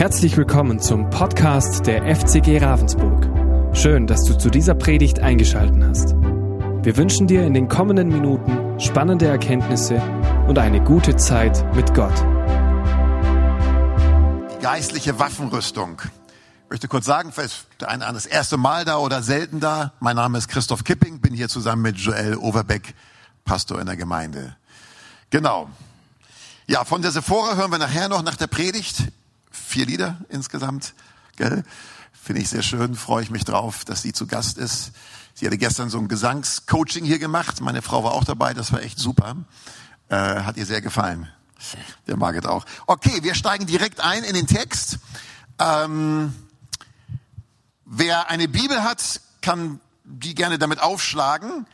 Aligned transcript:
Herzlich 0.00 0.34
willkommen 0.38 0.80
zum 0.80 1.10
Podcast 1.10 1.86
der 1.86 2.16
FCG 2.16 2.56
Ravensburg. 2.56 3.76
Schön, 3.76 4.06
dass 4.06 4.24
du 4.24 4.32
zu 4.32 4.48
dieser 4.48 4.74
Predigt 4.74 5.18
eingeschaltet 5.18 5.84
hast. 5.84 6.14
Wir 6.14 6.96
wünschen 6.96 7.26
dir 7.26 7.44
in 7.44 7.52
den 7.52 7.68
kommenden 7.68 8.08
Minuten 8.08 8.80
spannende 8.80 9.26
Erkenntnisse 9.26 10.00
und 10.48 10.58
eine 10.58 10.82
gute 10.82 11.16
Zeit 11.16 11.62
mit 11.76 11.92
Gott. 11.92 12.18
Die 14.54 14.62
geistliche 14.62 15.18
Waffenrüstung. 15.18 16.00
Ich 16.64 16.70
möchte 16.70 16.88
kurz 16.88 17.04
sagen, 17.04 17.30
vielleicht 17.30 17.66
der 17.82 17.90
eine 17.90 18.10
das 18.10 18.24
erste 18.24 18.56
Mal 18.56 18.86
da 18.86 18.96
oder 18.96 19.22
selten 19.22 19.60
da. 19.60 19.92
Mein 20.00 20.16
Name 20.16 20.38
ist 20.38 20.48
Christoph 20.48 20.82
Kipping, 20.82 21.20
bin 21.20 21.34
hier 21.34 21.50
zusammen 21.50 21.82
mit 21.82 21.98
Joel 21.98 22.36
Overbeck, 22.36 22.94
Pastor 23.44 23.78
in 23.78 23.84
der 23.84 23.98
Gemeinde. 23.98 24.56
Genau. 25.28 25.68
Ja, 26.66 26.86
von 26.86 27.02
der 27.02 27.10
Sephora 27.10 27.56
hören 27.56 27.70
wir 27.70 27.78
nachher 27.78 28.08
noch 28.08 28.22
nach 28.22 28.36
der 28.36 28.46
Predigt 28.46 29.12
vier 29.50 29.86
Lieder 29.86 30.18
insgesamt. 30.28 30.94
Gell? 31.36 31.64
Finde 32.12 32.42
ich 32.42 32.50
sehr 32.50 32.62
schön, 32.62 32.94
freue 32.94 33.22
ich 33.22 33.30
mich 33.30 33.44
drauf, 33.44 33.84
dass 33.84 34.02
sie 34.02 34.12
zu 34.12 34.26
Gast 34.26 34.58
ist. 34.58 34.92
Sie 35.34 35.46
hatte 35.46 35.58
gestern 35.58 35.88
so 35.88 35.98
ein 35.98 36.08
Gesangscoaching 36.08 37.04
hier 37.04 37.18
gemacht. 37.18 37.60
Meine 37.60 37.82
Frau 37.82 38.04
war 38.04 38.12
auch 38.12 38.24
dabei, 38.24 38.52
das 38.52 38.72
war 38.72 38.82
echt 38.82 38.98
super. 38.98 39.36
Äh, 40.08 40.16
hat 40.16 40.56
ihr 40.56 40.66
sehr 40.66 40.82
gefallen. 40.82 41.28
Der 42.06 42.16
Margit 42.16 42.46
auch. 42.46 42.66
Okay, 42.86 43.22
wir 43.22 43.34
steigen 43.34 43.66
direkt 43.66 44.00
ein 44.00 44.24
in 44.24 44.34
den 44.34 44.46
Text. 44.46 44.98
Ähm, 45.58 46.34
wer 47.84 48.28
eine 48.30 48.48
Bibel 48.48 48.82
hat, 48.82 49.20
kann 49.40 49.80
die 50.04 50.34
gerne 50.34 50.58
damit 50.58 50.80
aufschlagen. 50.80 51.66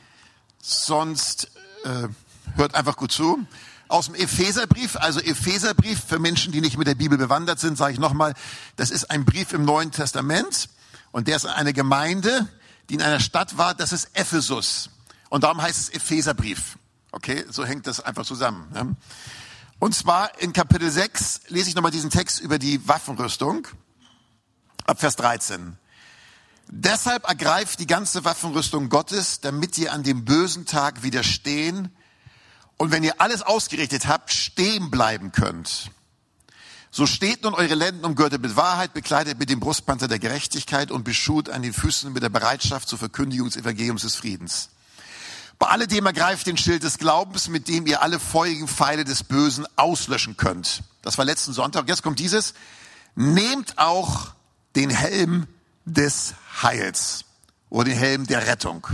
Sonst 0.62 1.50
äh, 1.84 2.08
hört 2.56 2.74
einfach 2.74 2.96
gut 2.96 3.12
zu 3.12 3.46
aus 3.88 4.06
dem 4.06 4.14
Epheserbrief, 4.14 4.96
also 4.96 5.20
Epheserbrief 5.20 6.02
für 6.04 6.18
Menschen, 6.18 6.52
die 6.52 6.60
nicht 6.60 6.76
mit 6.76 6.86
der 6.86 6.94
Bibel 6.94 7.18
bewandert 7.18 7.60
sind, 7.60 7.78
sage 7.78 7.92
ich 7.92 7.98
nochmal, 7.98 8.34
das 8.76 8.90
ist 8.90 9.10
ein 9.10 9.24
Brief 9.24 9.52
im 9.52 9.64
Neuen 9.64 9.92
Testament 9.92 10.68
und 11.12 11.28
der 11.28 11.36
ist 11.36 11.46
eine 11.46 11.72
Gemeinde, 11.72 12.48
die 12.88 12.94
in 12.94 13.02
einer 13.02 13.20
Stadt 13.20 13.58
war, 13.58 13.74
das 13.74 13.92
ist 13.92 14.10
Ephesus. 14.14 14.90
Und 15.28 15.44
darum 15.44 15.60
heißt 15.60 15.78
es 15.78 15.88
Epheserbrief. 15.90 16.78
Okay, 17.12 17.44
so 17.50 17.64
hängt 17.64 17.86
das 17.86 18.00
einfach 18.00 18.24
zusammen. 18.24 18.70
Ja? 18.74 18.86
Und 19.78 19.94
zwar 19.94 20.40
in 20.40 20.52
Kapitel 20.52 20.90
6 20.90 21.42
lese 21.48 21.68
ich 21.68 21.74
nochmal 21.74 21.90
diesen 21.90 22.10
Text 22.10 22.40
über 22.40 22.58
die 22.58 22.86
Waffenrüstung, 22.88 23.68
ab 24.84 25.00
Vers 25.00 25.16
13. 25.16 25.76
Deshalb 26.68 27.28
ergreift 27.28 27.78
die 27.78 27.86
ganze 27.86 28.24
Waffenrüstung 28.24 28.88
Gottes, 28.88 29.40
damit 29.40 29.78
ihr 29.78 29.92
an 29.92 30.02
dem 30.02 30.24
bösen 30.24 30.66
Tag 30.66 31.02
widerstehen 31.02 31.95
und 32.76 32.90
wenn 32.90 33.04
ihr 33.04 33.20
alles 33.20 33.42
ausgerichtet 33.42 34.06
habt, 34.06 34.32
stehen 34.32 34.90
bleiben 34.90 35.32
könnt. 35.32 35.90
So 36.90 37.06
steht 37.06 37.42
nun 37.42 37.54
eure 37.54 37.74
Lenden 37.74 38.04
umgürtet 38.04 38.40
mit 38.40 38.56
Wahrheit, 38.56 38.94
bekleidet 38.94 39.38
mit 39.38 39.50
dem 39.50 39.60
Brustpanzer 39.60 40.08
der 40.08 40.18
Gerechtigkeit 40.18 40.90
und 40.90 41.04
beschut 41.04 41.50
an 41.50 41.62
den 41.62 41.74
Füßen 41.74 42.12
mit 42.12 42.22
der 42.22 42.30
Bereitschaft 42.30 42.88
zur 42.88 42.98
Verkündigung 42.98 43.48
des 43.48 43.56
Evangeliums 43.56 44.02
des 44.02 44.14
Friedens. 44.14 44.70
Bei 45.58 45.68
alledem 45.68 46.04
ergreift 46.06 46.46
den 46.46 46.56
Schild 46.56 46.82
des 46.82 46.98
Glaubens, 46.98 47.48
mit 47.48 47.68
dem 47.68 47.86
ihr 47.86 48.02
alle 48.02 48.20
feurigen 48.20 48.68
Pfeile 48.68 49.04
des 49.04 49.24
Bösen 49.24 49.66
auslöschen 49.76 50.36
könnt. 50.36 50.82
Das 51.02 51.16
war 51.18 51.24
letzten 51.24 51.52
Sonntag. 51.52 51.88
Jetzt 51.88 52.02
kommt 52.02 52.18
dieses. 52.18 52.54
Nehmt 53.14 53.78
auch 53.78 54.32
den 54.74 54.90
Helm 54.90 55.46
des 55.86 56.34
Heils 56.62 57.24
oder 57.70 57.84
den 57.84 57.98
Helm 57.98 58.26
der 58.26 58.46
Rettung. 58.46 58.86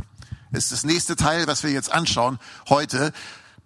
Das 0.52 0.64
ist 0.64 0.72
das 0.72 0.84
nächste 0.84 1.16
Teil, 1.16 1.46
was 1.46 1.64
wir 1.64 1.70
jetzt 1.70 1.90
anschauen 1.90 2.38
heute. 2.68 3.12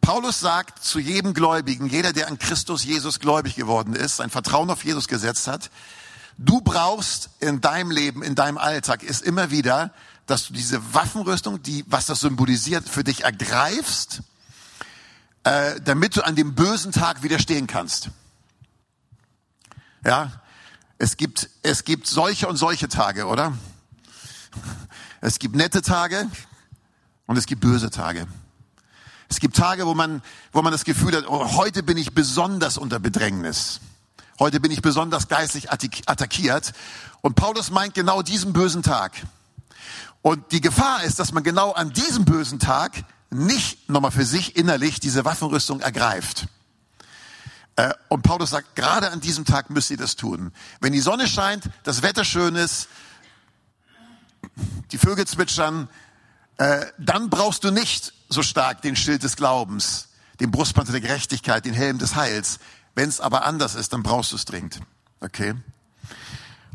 Paulus 0.07 0.39
sagt 0.39 0.85
zu 0.85 1.01
jedem 1.01 1.35
Gläubigen, 1.35 1.89
jeder, 1.89 2.13
der 2.13 2.29
an 2.29 2.39
Christus 2.39 2.85
Jesus 2.85 3.19
gläubig 3.19 3.57
geworden 3.57 3.93
ist, 3.93 4.19
sein 4.19 4.31
Vertrauen 4.31 4.71
auf 4.71 4.85
Jesus 4.85 5.09
gesetzt 5.09 5.49
hat, 5.49 5.69
du 6.39 6.61
brauchst 6.61 7.31
in 7.41 7.61
deinem 7.61 7.91
Leben, 7.91 8.23
in 8.23 8.37
deinem 8.37 8.57
Alltag, 8.57 9.03
ist 9.03 9.25
immer 9.25 9.51
wieder, 9.51 9.93
dass 10.27 10.47
du 10.47 10.53
diese 10.53 10.95
Waffenrüstung, 10.95 11.61
die, 11.61 11.85
was 11.89 12.07
das 12.07 12.21
symbolisiert, 12.21 12.89
für 12.89 13.03
dich 13.03 13.25
ergreifst, 13.25 14.23
äh, 15.43 15.81
damit 15.81 16.17
du 16.17 16.25
an 16.25 16.37
dem 16.37 16.55
bösen 16.55 16.93
Tag 16.93 17.25
widerstehen 17.25 17.67
kannst. 17.67 18.11
Ja, 20.05 20.41
es 20.99 21.17
gibt, 21.17 21.51
es 21.63 21.83
gibt 21.83 22.07
solche 22.07 22.47
und 22.47 22.59
solche 22.59 22.87
Tage, 22.87 23.27
oder? 23.27 23.59
Es 25.21 25.41
gibt 25.41 25.57
nette 25.57 25.83
Tage 25.83 26.31
und 27.27 27.37
es 27.37 27.47
gibt 27.47 27.61
böse 27.61 27.91
Tage. 27.91 28.29
Es 29.29 29.41
gibt 29.41 29.57
Tage, 29.57 29.87
wo 29.87 29.95
man, 29.95 30.23
wo 30.53 30.63
man 30.63 30.73
das 30.73 30.85
Gefühl 30.85 31.17
hat, 31.17 31.25
oh, 31.29 31.57
heute 31.57 31.83
bin 31.83 31.97
ich 31.97 32.15
besonders 32.15 32.79
unter 32.79 32.99
Bedrängnis. 32.99 33.81
Heute 34.39 34.61
bin 34.61 34.71
ich 34.71 34.83
besonders 34.83 35.29
geistlich 35.29 35.71
attackiert. 35.71 36.73
Und 37.23 37.35
Paulus 37.35 37.71
meint 37.71 37.95
genau 37.95 38.23
diesen 38.23 38.53
bösen 38.53 38.83
Tag. 38.83 39.13
Und 40.23 40.53
die 40.53 40.61
Gefahr 40.61 41.03
ist, 41.05 41.19
dass 41.19 41.33
man 41.33 41.43
genau 41.43 41.73
an 41.73 41.93
diesem 41.93 42.25
bösen 42.25 42.59
Tag 42.59 43.05
nicht 43.31 43.89
nochmal 43.89 44.11
für 44.11 44.25
sich 44.25 44.57
innerlich 44.57 45.01
diese 45.01 45.25
Waffenrüstung 45.25 45.81
ergreift. 45.81 46.47
Äh, 47.77 47.93
und 48.09 48.23
Paulus 48.23 48.51
sagt, 48.51 48.77
gerade 48.77 49.11
an 49.11 49.21
diesem 49.21 49.45
Tag 49.45 49.71
müsst 49.71 49.91
ihr 49.91 49.97
das 49.97 50.17
tun. 50.17 50.53
Wenn 50.81 50.93
die 50.93 51.01
Sonne 51.01 51.29
scheint, 51.29 51.71
das 51.85 52.03
Wetter 52.03 52.25
schön 52.25 52.57
ist, 52.57 52.89
die 54.93 54.99
Vögel 54.99 55.27
zwitschern, 55.27 55.89
äh, 56.59 56.87
dann 56.99 57.29
brauchst 57.31 57.65
du 57.65 57.71
nicht 57.71 58.13
so 58.29 58.43
stark 58.43 58.83
den 58.83 58.97
Schild 58.97 59.23
des 59.23 59.37
Glaubens, 59.37 60.09
den 60.41 60.51
Brustpanzer 60.51 60.93
der 60.93 61.01
Gerechtigkeit, 61.01 61.65
den 61.65 61.75
Helm 61.75 61.99
des 61.99 62.17
Heils. 62.17 62.59
Wenn 62.95 63.09
es 63.09 63.21
aber 63.21 63.45
anders 63.45 63.75
ist, 63.75 63.93
dann 63.93 64.03
brauchst 64.03 64.33
du 64.33 64.37
es 64.37 64.45
dringend. 64.45 64.81
Okay? 65.21 65.55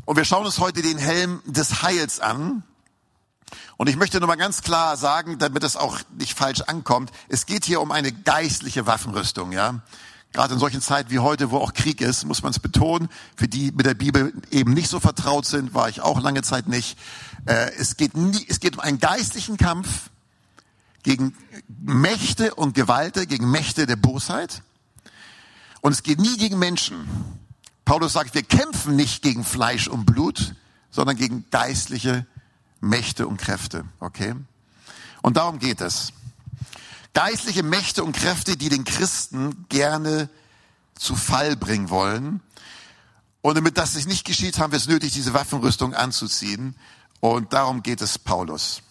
Und 0.04 0.16
wir 0.16 0.24
schauen 0.24 0.44
uns 0.44 0.58
heute 0.58 0.82
den 0.82 0.98
Helm 0.98 1.42
des 1.46 1.82
Heils 1.82 2.20
an. 2.20 2.62
Und 3.76 3.88
ich 3.88 3.96
möchte 3.96 4.20
nochmal 4.20 4.36
ganz 4.36 4.62
klar 4.62 4.96
sagen, 4.96 5.38
damit 5.38 5.62
es 5.64 5.76
auch 5.76 5.98
nicht 6.16 6.36
falsch 6.36 6.62
ankommt, 6.62 7.10
es 7.28 7.46
geht 7.46 7.64
hier 7.64 7.80
um 7.80 7.90
eine 7.90 8.12
geistliche 8.12 8.86
Waffenrüstung, 8.86 9.52
ja. 9.52 9.82
Gerade 10.32 10.54
in 10.54 10.60
solchen 10.60 10.80
Zeiten 10.80 11.10
wie 11.10 11.18
heute, 11.18 11.50
wo 11.50 11.58
auch 11.58 11.74
Krieg 11.74 12.00
ist, 12.00 12.24
muss 12.24 12.42
man 12.42 12.52
es 12.52 12.58
betonen. 12.58 13.10
Für 13.36 13.48
die 13.48 13.70
mit 13.70 13.84
der 13.84 13.94
Bibel 13.94 14.32
eben 14.50 14.72
nicht 14.72 14.88
so 14.88 14.98
vertraut 14.98 15.44
sind, 15.44 15.74
war 15.74 15.90
ich 15.90 16.00
auch 16.00 16.22
lange 16.22 16.42
Zeit 16.42 16.68
nicht. 16.68 16.96
Äh, 17.44 17.70
es, 17.76 17.98
geht 17.98 18.16
nie, 18.16 18.46
es 18.48 18.58
geht 18.58 18.74
um 18.74 18.80
einen 18.80 18.98
geistlichen 18.98 19.58
Kampf 19.58 20.10
gegen 21.02 21.36
Mächte 21.68 22.54
und 22.54 22.74
Gewalten, 22.74 23.26
gegen 23.26 23.50
Mächte 23.50 23.86
der 23.86 23.96
Bosheit. 23.96 24.62
Und 25.80 25.92
es 25.92 26.02
geht 26.02 26.20
nie 26.20 26.36
gegen 26.36 26.58
Menschen. 26.58 27.08
Paulus 27.84 28.12
sagt, 28.12 28.34
wir 28.34 28.42
kämpfen 28.42 28.94
nicht 28.96 29.22
gegen 29.22 29.44
Fleisch 29.44 29.88
und 29.88 30.06
Blut, 30.06 30.54
sondern 30.90 31.16
gegen 31.16 31.44
geistliche 31.50 32.26
Mächte 32.80 33.26
und 33.26 33.38
Kräfte. 33.38 33.84
Okay? 33.98 34.34
Und 35.22 35.36
darum 35.36 35.58
geht 35.58 35.80
es. 35.80 36.12
Geistliche 37.14 37.62
Mächte 37.62 38.04
und 38.04 38.16
Kräfte, 38.16 38.56
die 38.56 38.68
den 38.68 38.84
Christen 38.84 39.66
gerne 39.68 40.30
zu 40.94 41.16
Fall 41.16 41.56
bringen 41.56 41.90
wollen. 41.90 42.40
Und 43.42 43.56
damit 43.56 43.76
das 43.76 43.94
nicht 44.06 44.24
geschieht, 44.24 44.58
haben 44.58 44.72
wir 44.72 44.76
es 44.76 44.86
nötig, 44.86 45.12
diese 45.12 45.34
Waffenrüstung 45.34 45.94
anzuziehen. 45.94 46.76
Und 47.20 47.52
darum 47.52 47.82
geht 47.82 48.00
es 48.00 48.18
Paulus. 48.18 48.82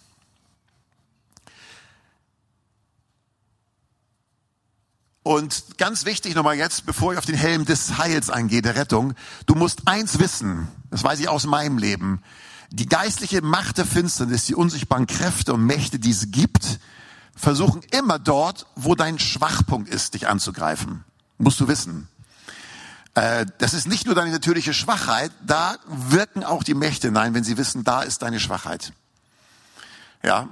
Und 5.22 5.78
ganz 5.78 6.04
wichtig 6.04 6.34
nochmal 6.34 6.56
jetzt, 6.56 6.84
bevor 6.84 7.12
ich 7.12 7.18
auf 7.18 7.26
den 7.26 7.36
Helm 7.36 7.64
des 7.64 7.98
Heils 7.98 8.28
eingehe, 8.28 8.62
der 8.62 8.74
Rettung, 8.74 9.14
du 9.46 9.54
musst 9.54 9.86
eins 9.86 10.18
wissen, 10.18 10.66
das 10.90 11.04
weiß 11.04 11.20
ich 11.20 11.28
aus 11.28 11.46
meinem 11.46 11.78
Leben, 11.78 12.22
die 12.70 12.86
geistliche 12.86 13.42
Macht 13.42 13.78
der 13.78 13.86
Finsternis, 13.86 14.46
die 14.46 14.54
unsichtbaren 14.54 15.06
Kräfte 15.06 15.54
und 15.54 15.64
Mächte, 15.64 15.98
die 15.98 16.10
es 16.10 16.30
gibt, 16.32 16.80
versuchen 17.36 17.82
immer 17.92 18.18
dort, 18.18 18.66
wo 18.74 18.94
dein 18.94 19.18
Schwachpunkt 19.18 19.88
ist, 19.88 20.14
dich 20.14 20.26
anzugreifen. 20.26 21.04
Musst 21.38 21.60
du 21.60 21.68
wissen. 21.68 22.08
Äh, 23.14 23.46
das 23.58 23.74
ist 23.74 23.86
nicht 23.86 24.06
nur 24.06 24.14
deine 24.14 24.30
natürliche 24.30 24.74
Schwachheit, 24.74 25.30
da 25.46 25.76
wirken 25.86 26.44
auch 26.44 26.62
die 26.62 26.74
Mächte 26.74 27.08
hinein, 27.08 27.34
wenn 27.34 27.44
sie 27.44 27.58
wissen, 27.58 27.84
da 27.84 28.02
ist 28.02 28.22
deine 28.22 28.40
Schwachheit. 28.40 28.92
Ja, 30.24 30.48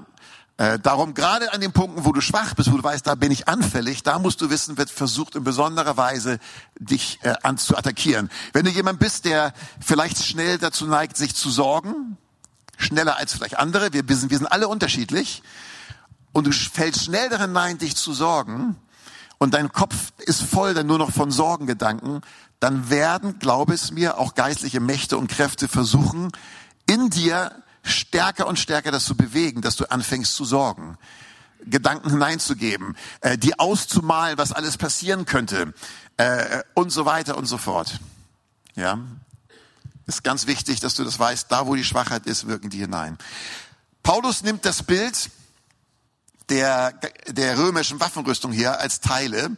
äh, 0.60 0.78
darum, 0.78 1.14
gerade 1.14 1.54
an 1.54 1.62
den 1.62 1.72
Punkten, 1.72 2.04
wo 2.04 2.12
du 2.12 2.20
schwach 2.20 2.52
bist, 2.52 2.70
wo 2.70 2.76
du 2.76 2.84
weißt, 2.84 3.06
da 3.06 3.14
bin 3.14 3.32
ich 3.32 3.48
anfällig, 3.48 4.02
da 4.02 4.18
musst 4.18 4.42
du 4.42 4.50
wissen, 4.50 4.76
wird 4.76 4.90
versucht 4.90 5.34
in 5.34 5.42
besonderer 5.42 5.96
Weise, 5.96 6.38
dich 6.78 7.18
äh, 7.22 7.32
an. 7.42 7.58
Wenn 8.52 8.66
du 8.66 8.70
jemand 8.70 8.98
bist, 8.98 9.24
der 9.24 9.54
vielleicht 9.80 10.22
schnell 10.22 10.58
dazu 10.58 10.86
neigt, 10.86 11.16
sich 11.16 11.34
zu 11.34 11.48
sorgen, 11.48 12.18
schneller 12.76 13.16
als 13.16 13.32
vielleicht 13.32 13.58
andere, 13.58 13.94
wir, 13.94 14.06
wir, 14.06 14.16
sind, 14.16 14.30
wir 14.30 14.36
sind 14.36 14.48
alle 14.48 14.68
unterschiedlich, 14.68 15.42
und 16.32 16.46
du 16.46 16.52
fällst 16.52 17.04
schnell 17.04 17.30
darin 17.30 17.52
hinein, 17.52 17.78
dich 17.78 17.96
zu 17.96 18.12
sorgen, 18.12 18.76
und 19.38 19.54
dein 19.54 19.72
Kopf 19.72 20.12
ist 20.18 20.42
voll 20.42 20.74
dann 20.74 20.86
nur 20.86 20.98
noch 20.98 21.10
von 21.10 21.30
Sorgengedanken, 21.30 22.20
dann 22.58 22.90
werden, 22.90 23.38
glaube 23.38 23.72
es 23.72 23.92
mir, 23.92 24.18
auch 24.18 24.34
geistliche 24.34 24.80
Mächte 24.80 25.16
und 25.16 25.30
Kräfte 25.30 25.68
versuchen, 25.68 26.30
in 26.86 27.08
dir 27.08 27.50
stärker 27.82 28.46
und 28.46 28.58
stärker 28.58 28.90
das 28.90 29.04
zu 29.04 29.16
bewegen, 29.16 29.62
dass 29.62 29.76
du 29.76 29.90
anfängst 29.90 30.34
zu 30.34 30.44
sorgen. 30.44 30.98
Gedanken 31.64 32.10
hineinzugeben, 32.10 32.96
äh, 33.20 33.36
die 33.36 33.58
auszumalen, 33.58 34.38
was 34.38 34.52
alles 34.52 34.78
passieren 34.78 35.26
könnte 35.26 35.74
äh, 36.16 36.62
und 36.74 36.90
so 36.90 37.04
weiter 37.04 37.36
und 37.36 37.46
so 37.46 37.58
fort. 37.58 38.00
Ja, 38.76 38.98
Ist 40.06 40.24
ganz 40.24 40.46
wichtig, 40.46 40.80
dass 40.80 40.94
du 40.94 41.04
das 41.04 41.18
weißt. 41.18 41.52
Da, 41.52 41.66
wo 41.66 41.74
die 41.74 41.84
Schwachheit 41.84 42.26
ist, 42.26 42.46
wirken 42.46 42.70
die 42.70 42.78
hinein. 42.78 43.18
Paulus 44.02 44.42
nimmt 44.42 44.64
das 44.64 44.82
Bild 44.82 45.30
der, 46.48 46.92
der 47.28 47.58
römischen 47.58 48.00
Waffenrüstung 48.00 48.52
hier 48.52 48.80
als 48.80 49.00
Teile, 49.00 49.56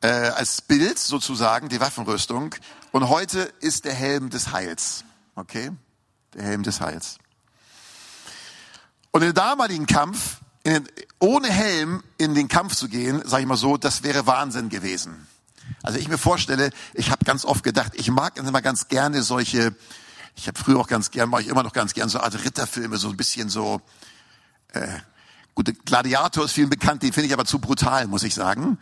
äh, 0.00 0.08
als 0.08 0.62
Bild 0.62 0.98
sozusagen, 0.98 1.68
die 1.68 1.80
Waffenrüstung. 1.80 2.54
Und 2.92 3.08
heute 3.08 3.52
ist 3.60 3.84
der 3.84 3.94
Helm 3.94 4.30
des 4.30 4.52
Heils. 4.52 5.04
Okay? 5.34 5.70
Der 6.34 6.42
Helm 6.44 6.62
des 6.62 6.80
Heils. 6.80 7.18
Und 9.10 9.22
im 9.22 9.34
damaligen 9.34 9.86
Kampf, 9.86 10.40
den, 10.66 10.88
ohne 11.20 11.48
Helm 11.48 12.02
in 12.18 12.34
den 12.34 12.48
Kampf 12.48 12.74
zu 12.74 12.88
gehen, 12.88 13.22
sage 13.24 13.42
ich 13.42 13.48
mal 13.48 13.56
so, 13.56 13.76
das 13.76 14.02
wäre 14.02 14.26
Wahnsinn 14.26 14.68
gewesen. 14.68 15.28
Also 15.82 15.98
ich 15.98 16.08
mir 16.08 16.18
vorstelle, 16.18 16.70
ich 16.94 17.10
habe 17.10 17.24
ganz 17.24 17.44
oft 17.44 17.62
gedacht, 17.62 17.92
ich 17.94 18.10
mag 18.10 18.36
immer 18.36 18.60
ganz 18.60 18.88
gerne 18.88 19.22
solche, 19.22 19.74
ich 20.34 20.48
habe 20.48 20.58
früher 20.58 20.78
auch 20.78 20.88
ganz 20.88 21.10
gern, 21.10 21.28
mache 21.28 21.42
ich 21.42 21.48
immer 21.48 21.62
noch 21.62 21.72
ganz 21.72 21.94
gern 21.94 22.08
so 22.08 22.18
Art 22.18 22.34
Ritterfilme, 22.44 22.96
so 22.96 23.08
ein 23.08 23.16
bisschen 23.16 23.48
so, 23.48 23.80
äh, 24.72 24.88
gute 25.54 25.72
Gladiator 25.72 26.44
ist 26.44 26.52
vielen 26.52 26.70
bekannt, 26.70 27.02
den 27.02 27.12
finde 27.12 27.28
ich 27.28 27.32
aber 27.32 27.44
zu 27.44 27.58
brutal, 27.58 28.08
muss 28.08 28.22
ich 28.24 28.34
sagen. 28.34 28.78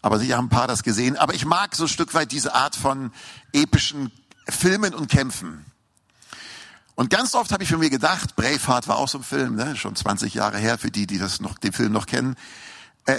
Aber 0.00 0.18
sicher 0.18 0.36
haben 0.36 0.46
ein 0.46 0.50
paar 0.50 0.68
das 0.68 0.82
gesehen. 0.82 1.16
Aber 1.16 1.34
ich 1.34 1.44
mag 1.44 1.74
so 1.74 1.84
ein 1.84 1.88
Stück 1.88 2.14
weit 2.14 2.32
diese 2.32 2.54
Art 2.54 2.74
von 2.74 3.12
epischen 3.52 4.10
Filmen 4.48 4.94
und 4.94 5.08
Kämpfen. 5.08 5.64
Und 7.02 7.08
ganz 7.08 7.34
oft 7.34 7.50
habe 7.50 7.64
ich 7.64 7.68
für 7.68 7.78
mir 7.78 7.90
gedacht, 7.90 8.36
Braveheart 8.36 8.86
war 8.86 8.96
auch 8.96 9.08
so 9.08 9.18
ein 9.18 9.24
Film, 9.24 9.56
ne? 9.56 9.74
schon 9.74 9.96
20 9.96 10.34
Jahre 10.34 10.58
her, 10.58 10.78
für 10.78 10.92
die, 10.92 11.08
die 11.08 11.18
das 11.18 11.40
noch, 11.40 11.58
den 11.58 11.72
Film 11.72 11.90
noch 11.90 12.06
kennen. 12.06 12.36
Äh, 13.06 13.18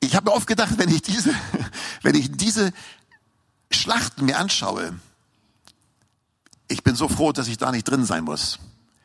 ich 0.00 0.14
habe 0.14 0.28
mir 0.28 0.36
oft 0.36 0.46
gedacht, 0.46 0.74
wenn 0.76 0.90
ich 0.90 1.00
diese, 1.00 1.30
wenn 2.02 2.16
ich 2.16 2.32
diese 2.32 2.70
Schlachten 3.70 4.26
mir 4.26 4.36
anschaue, 4.36 4.92
ich 6.68 6.84
bin 6.84 6.94
so 6.96 7.08
froh, 7.08 7.32
dass 7.32 7.48
ich 7.48 7.56
da 7.56 7.72
nicht 7.72 7.84
drin 7.84 8.04
sein 8.04 8.24
muss. 8.24 8.58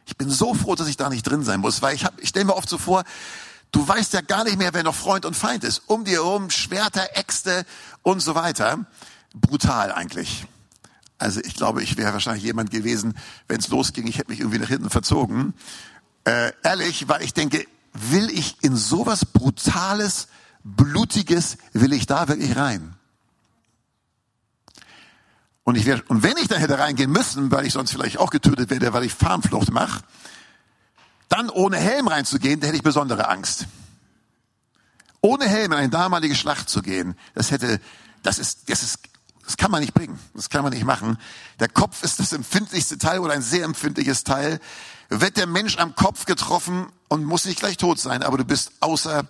Ich 0.05 0.17
bin 0.17 0.29
so 0.29 0.53
froh, 0.53 0.75
dass 0.75 0.89
ich 0.89 0.97
da 0.97 1.07
nicht 1.07 1.23
drin 1.23 1.45
sein 1.45 1.61
muss, 1.61 1.81
weil 1.81 1.95
ich, 1.95 2.05
ich 2.17 2.27
stelle 2.27 2.43
mir 2.43 2.57
oft 2.57 2.67
so 2.67 2.77
vor, 2.77 3.05
du 3.71 3.87
weißt 3.87 4.11
ja 4.11 4.19
gar 4.19 4.43
nicht 4.43 4.57
mehr, 4.57 4.73
wer 4.73 4.83
noch 4.83 4.95
Freund 4.95 5.25
und 5.25 5.33
Feind 5.33 5.63
ist. 5.63 5.83
Um 5.87 6.03
dir 6.03 6.15
herum 6.15 6.49
Schwerter, 6.49 7.15
Äxte 7.15 7.65
und 8.03 8.19
so 8.19 8.35
weiter. 8.35 8.85
Brutal 9.33 9.93
eigentlich. 9.93 10.45
Also 11.19 11.41
ich 11.41 11.53
glaube, 11.53 11.83
ich 11.83 11.97
wäre 11.97 12.13
wahrscheinlich 12.13 12.43
jemand 12.43 12.71
gewesen, 12.71 13.17
wenn 13.47 13.59
es 13.59 13.67
losging, 13.67 14.07
ich 14.07 14.17
hätte 14.17 14.31
mich 14.31 14.39
irgendwie 14.39 14.59
nach 14.59 14.69
hinten 14.69 14.89
verzogen. 14.89 15.53
Äh, 16.23 16.53
ehrlich, 16.63 17.07
weil 17.09 17.21
ich 17.21 17.33
denke, 17.33 17.67
will 17.93 18.29
ich 18.29 18.55
in 18.63 18.75
sowas 18.75 19.25
Brutales, 19.25 20.29
Blutiges, 20.63 21.57
will 21.73 21.91
ich 21.93 22.05
da 22.05 22.27
wirklich 22.29 22.55
rein? 22.55 22.95
Und, 25.63 25.75
ich 25.75 25.85
wär, 25.85 26.01
und 26.07 26.23
wenn 26.23 26.37
ich 26.37 26.47
da 26.47 26.55
hätte 26.55 26.79
reingehen 26.79 27.11
müssen, 27.11 27.51
weil 27.51 27.65
ich 27.65 27.73
sonst 27.73 27.91
vielleicht 27.91 28.17
auch 28.17 28.31
getötet 28.31 28.69
werde, 28.69 28.93
weil 28.93 29.03
ich 29.03 29.13
Farmflucht 29.13 29.71
mache, 29.71 30.01
dann 31.27 31.49
ohne 31.49 31.77
Helm 31.77 32.07
reinzugehen, 32.07 32.59
da 32.59 32.67
hätte 32.67 32.77
ich 32.77 32.83
besondere 32.83 33.27
Angst. 33.29 33.67
Ohne 35.21 35.47
Helm 35.47 35.73
in 35.73 35.77
eine 35.77 35.89
damalige 35.89 36.33
Schlacht 36.33 36.69
zu 36.69 36.81
gehen, 36.81 37.15
das 37.35 37.51
hätte, 37.51 37.79
das 38.23 38.39
ist, 38.39 38.69
das 38.69 38.83
ist 38.83 38.99
das 39.49 39.57
kann 39.57 39.71
man 39.71 39.81
nicht 39.81 39.95
bringen. 39.95 40.19
Das 40.35 40.51
kann 40.51 40.61
man 40.61 40.71
nicht 40.71 40.85
machen. 40.85 41.17
Der 41.59 41.69
Kopf 41.69 42.03
ist 42.03 42.19
das 42.19 42.33
empfindlichste 42.33 42.99
Teil 42.99 43.17
oder 43.17 43.33
ein 43.33 43.41
sehr 43.41 43.65
empfindliches 43.65 44.23
Teil. 44.23 44.59
Wird 45.09 45.37
der 45.37 45.47
Mensch 45.47 45.79
am 45.79 45.95
Kopf 45.95 46.25
getroffen 46.25 46.85
und 47.07 47.25
muss 47.25 47.45
nicht 47.45 47.59
gleich 47.59 47.77
tot 47.77 47.97
sein, 47.97 48.21
aber 48.21 48.37
du 48.37 48.45
bist 48.45 48.73
außer, 48.79 49.27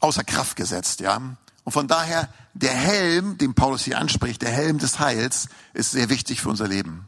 außer 0.00 0.24
Kraft 0.24 0.56
gesetzt, 0.56 1.00
ja. 1.00 1.20
Und 1.64 1.72
von 1.72 1.86
daher, 1.86 2.32
der 2.54 2.72
Helm, 2.72 3.36
den 3.36 3.52
Paulus 3.52 3.84
hier 3.84 3.98
anspricht, 3.98 4.40
der 4.40 4.52
Helm 4.52 4.78
des 4.78 5.00
Heils, 5.00 5.50
ist 5.74 5.90
sehr 5.90 6.08
wichtig 6.08 6.40
für 6.40 6.48
unser 6.48 6.66
Leben. 6.66 7.06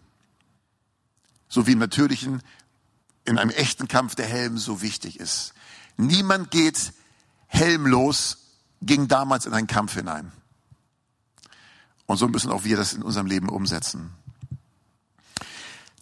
So 1.49 1.67
wie 1.67 1.73
im 1.73 1.79
natürlichen, 1.79 2.43
in 3.25 3.39
einem 3.39 3.53
echten 3.53 3.89
Kampf 3.89 4.17
der 4.17 4.27
Helm 4.27 4.59
so 4.59 4.83
wichtig 4.83 5.19
ist. 5.19 5.55
Niemand 5.97 6.51
geht 6.51 6.93
helmlos, 7.47 8.37
ging 8.83 9.09
damals 9.09 9.47
in 9.47 9.55
einen 9.55 9.67
Kampf 9.67 9.95
hinein. 9.95 10.31
Und 12.09 12.17
so 12.17 12.27
müssen 12.27 12.51
auch 12.51 12.65
wir 12.65 12.79
das 12.79 12.95
in 12.95 13.03
unserem 13.03 13.27
Leben 13.27 13.51
umsetzen. 13.51 14.11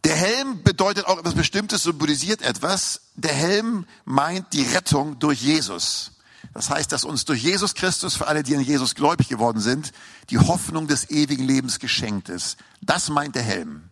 Der 0.04 0.14
Helm 0.14 0.62
bedeutet 0.62 1.04
auch 1.06 1.18
etwas 1.18 1.34
Bestimmtes, 1.34 1.82
symbolisiert 1.82 2.42
etwas. 2.42 3.00
Der 3.16 3.32
Helm 3.32 3.86
meint 4.04 4.52
die 4.52 4.62
Rettung 4.62 5.18
durch 5.18 5.42
Jesus. 5.42 6.12
Das 6.54 6.70
heißt, 6.70 6.92
dass 6.92 7.02
uns 7.02 7.24
durch 7.24 7.42
Jesus 7.42 7.74
Christus, 7.74 8.14
für 8.14 8.28
alle, 8.28 8.44
die 8.44 8.54
an 8.54 8.62
Jesus 8.62 8.94
gläubig 8.94 9.28
geworden 9.28 9.60
sind, 9.60 9.92
die 10.30 10.38
Hoffnung 10.38 10.86
des 10.86 11.10
ewigen 11.10 11.42
Lebens 11.42 11.80
geschenkt 11.80 12.28
ist. 12.28 12.56
Das 12.80 13.08
meint 13.08 13.34
der 13.34 13.42
Helm. 13.42 13.90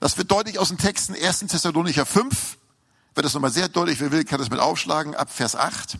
Das 0.00 0.18
wird 0.18 0.32
deutlich 0.32 0.58
aus 0.58 0.70
den 0.70 0.78
Texten 0.78 1.14
1. 1.14 1.38
Thessalonicher 1.38 2.04
5. 2.04 2.58
Wird 3.14 3.24
das 3.24 3.32
nochmal 3.32 3.52
sehr 3.52 3.68
deutlich, 3.68 4.00
wer 4.00 4.10
will, 4.10 4.24
kann 4.24 4.40
das 4.40 4.50
mit 4.50 4.58
aufschlagen, 4.58 5.14
ab 5.14 5.30
Vers 5.30 5.54
8. 5.54 5.98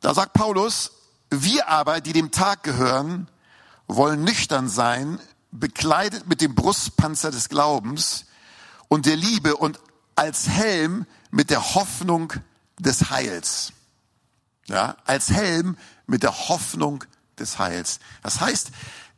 Da 0.00 0.14
sagt 0.14 0.34
Paulus, 0.34 0.92
wir 1.30 1.68
aber, 1.68 2.00
die 2.00 2.12
dem 2.12 2.30
Tag 2.30 2.62
gehören, 2.62 3.28
wollen 3.86 4.24
nüchtern 4.24 4.68
sein, 4.68 5.18
bekleidet 5.52 6.26
mit 6.26 6.40
dem 6.40 6.54
Brustpanzer 6.54 7.30
des 7.30 7.48
Glaubens 7.48 8.26
und 8.88 9.06
der 9.06 9.16
Liebe 9.16 9.56
und 9.56 9.80
als 10.16 10.48
Helm 10.48 11.06
mit 11.30 11.50
der 11.50 11.74
Hoffnung 11.74 12.32
des 12.78 13.10
Heils. 13.10 13.72
Ja, 14.66 14.96
als 15.04 15.30
Helm 15.30 15.76
mit 16.06 16.22
der 16.22 16.48
Hoffnung 16.48 17.04
des 17.38 17.58
Heils. 17.58 17.98
Das 18.22 18.40
heißt, 18.40 18.70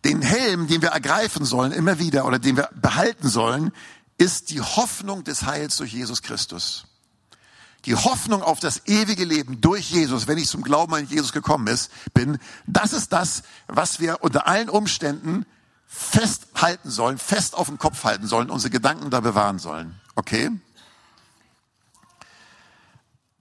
den 0.04 0.22
Helm, 0.22 0.66
den 0.68 0.82
wir 0.82 0.90
ergreifen 0.90 1.44
sollen, 1.44 1.72
immer 1.72 1.98
wieder, 1.98 2.24
oder 2.24 2.38
den 2.38 2.56
wir 2.56 2.70
behalten 2.74 3.28
sollen, 3.28 3.72
ist 4.16 4.50
die 4.50 4.60
Hoffnung 4.60 5.24
des 5.24 5.44
Heils 5.44 5.76
durch 5.76 5.92
Jesus 5.92 6.22
Christus 6.22 6.86
die 7.84 7.96
Hoffnung 7.96 8.42
auf 8.42 8.60
das 8.60 8.86
ewige 8.86 9.24
Leben 9.24 9.60
durch 9.60 9.90
Jesus, 9.90 10.26
wenn 10.26 10.38
ich 10.38 10.48
zum 10.48 10.62
Glauben 10.62 10.94
an 10.94 11.06
Jesus 11.06 11.32
gekommen 11.32 11.66
ist, 11.66 11.90
bin, 12.14 12.38
das 12.66 12.92
ist 12.92 13.12
das, 13.12 13.42
was 13.66 13.98
wir 13.98 14.22
unter 14.22 14.46
allen 14.46 14.68
Umständen 14.68 15.46
festhalten 15.86 16.90
sollen, 16.90 17.18
fest 17.18 17.54
auf 17.54 17.66
dem 17.66 17.78
Kopf 17.78 18.04
halten 18.04 18.26
sollen, 18.26 18.50
unsere 18.50 18.70
Gedanken 18.70 19.10
da 19.10 19.20
bewahren 19.20 19.58
sollen. 19.58 20.00
Okay? 20.14 20.50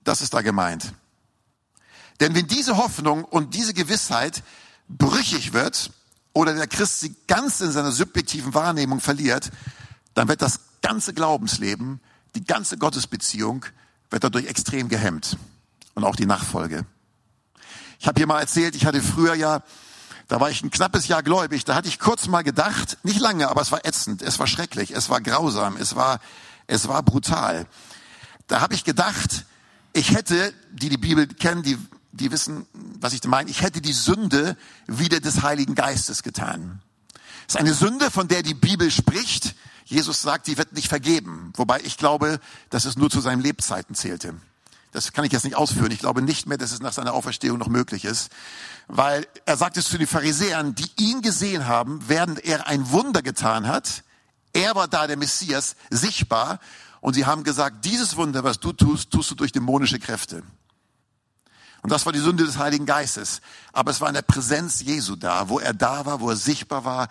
Das 0.04 0.22
ist 0.22 0.34
da 0.34 0.42
gemeint. 0.42 0.94
Denn 2.20 2.36
wenn 2.36 2.48
diese 2.48 2.78
Hoffnung 2.78 3.24
und 3.24 3.54
diese 3.54 3.74
Gewissheit 3.74 4.44
brüchig 4.90 5.54
wird 5.54 5.92
oder 6.34 6.54
der 6.54 6.68
Christ 6.68 7.00
sie 7.00 7.16
ganz 7.28 7.62
in 7.62 7.72
seiner 7.72 7.92
subjektiven 7.92 8.54
Wahrnehmung 8.54 9.00
verliert, 9.00 9.52
dann 10.14 10.28
wird 10.28 10.42
das 10.42 10.60
ganze 10.82 11.14
Glaubensleben, 11.14 12.02
die 12.36 12.44
ganze 12.44 12.78
Gottesbeziehung 12.78 13.66
wird 14.12 14.24
dadurch 14.24 14.46
extrem 14.46 14.90
gehemmt. 14.90 15.38
Und 15.96 16.04
auch 16.04 16.16
die 16.16 16.26
Nachfolge. 16.26 16.86
Ich 18.00 18.08
habe 18.08 18.20
hier 18.20 18.28
mal 18.28 18.40
erzählt, 18.40 18.76
ich 18.76 18.86
hatte 18.86 19.02
früher 19.02 19.34
ja, 19.34 19.64
da 20.28 20.40
war 20.40 20.50
ich 20.50 20.64
ein 20.64 20.72
knappes 20.72 21.08
Jahr 21.08 21.24
gläubig, 21.24 21.66
da 21.66 21.76
hatte 21.76 21.88
ich 21.88 22.00
kurz 22.00 22.28
mal 22.28 22.42
gedacht, 22.42 22.98
nicht 23.04 23.20
lange, 23.20 23.50
aber 23.50 23.62
es 23.62 23.72
war 23.72 23.86
ätzend, 23.86 24.22
es 24.22 24.40
war 24.40 24.48
schrecklich, 24.48 24.92
es 24.92 25.10
war 25.10 25.20
grausam, 25.22 25.76
es 25.78 25.96
war, 25.96 26.20
es 26.68 26.88
war 26.88 27.04
brutal. 27.04 27.68
Da 28.48 28.62
habe 28.62 28.74
ich 28.74 28.84
gedacht, 28.84 29.46
ich 29.94 30.16
hätte, 30.16 30.54
die 30.72 30.90
die 30.90 30.98
Bibel 30.98 31.28
kennen, 31.28 31.64
die, 31.64 31.78
die 32.14 32.32
wissen, 32.32 32.66
was 32.74 33.14
ich 33.14 33.24
meine, 33.26 33.50
ich 33.50 33.62
hätte 33.62 33.82
die 33.82 33.94
Sünde 33.94 34.56
wieder 34.88 35.20
des 35.20 35.42
Heiligen 35.42 35.76
Geistes 35.76 36.24
getan. 36.24 36.82
Es 37.48 37.56
ist 37.56 37.60
eine 37.60 37.74
Sünde, 37.74 38.10
von 38.10 38.28
der 38.30 38.42
die 38.42 38.54
Bibel 38.54 38.90
spricht, 38.90 39.56
Jesus 39.92 40.22
sagt, 40.22 40.48
die 40.48 40.58
wird 40.58 40.74
nicht 40.74 40.88
vergeben. 40.88 41.52
Wobei 41.56 41.82
ich 41.82 41.98
glaube, 41.98 42.40
dass 42.70 42.86
es 42.86 42.96
nur 42.96 43.10
zu 43.10 43.20
seinen 43.20 43.42
Lebzeiten 43.42 43.94
zählte. 43.94 44.34
Das 44.92 45.14
kann 45.14 45.24
ich 45.24 45.32
jetzt 45.32 45.44
nicht 45.44 45.56
ausführen. 45.56 45.92
Ich 45.92 46.00
glaube 46.00 46.22
nicht 46.22 46.48
mehr, 46.48 46.58
dass 46.58 46.72
es 46.72 46.82
nach 46.82 46.94
seiner 46.94 47.14
Auferstehung 47.14 47.58
noch 47.58 47.68
möglich 47.68 48.06
ist. 48.06 48.30
Weil 48.88 49.26
er 49.46 49.58
sagt 49.58 49.78
es 49.78 49.90
zu 49.90 49.98
den 49.98 50.08
Pharisäern, 50.08 50.76
die 50.76 50.90
ihn 50.98 51.22
gesehen 51.22 51.68
haben, 51.68 52.02
während 52.08 52.44
er 52.44 52.68
ein 52.68 52.92
Wunder 52.92 53.22
getan 53.22 53.68
hat. 53.68 54.04
Er 54.54 54.76
war 54.76 54.88
da 54.88 55.08
der 55.08 55.18
Messias, 55.18 55.76
sichtbar. 55.90 56.60
Und 57.00 57.14
sie 57.14 57.26
haben 57.26 57.44
gesagt, 57.44 57.86
dieses 57.86 58.16
Wunder, 58.16 58.44
was 58.44 58.60
du 58.60 58.74
tust, 58.74 59.12
tust 59.12 59.32
du 59.32 59.36
durch 59.36 59.52
dämonische 59.52 60.00
Kräfte. 60.00 60.44
Und 61.82 61.92
das 61.92 62.06
war 62.06 62.14
die 62.14 62.20
Sünde 62.20 62.46
des 62.46 62.58
Heiligen 62.58 62.86
Geistes. 62.86 63.42
Aber 63.74 63.92
es 63.92 64.02
war 64.02 64.08
in 64.08 64.14
der 64.14 64.22
Präsenz 64.22 64.82
Jesu 64.82 65.16
da, 65.16 65.50
wo 65.50 65.60
er 65.60 65.74
da 65.74 66.06
war, 66.06 66.20
wo 66.20 66.30
er 66.30 66.36
sichtbar 66.36 66.86
war, 66.86 67.08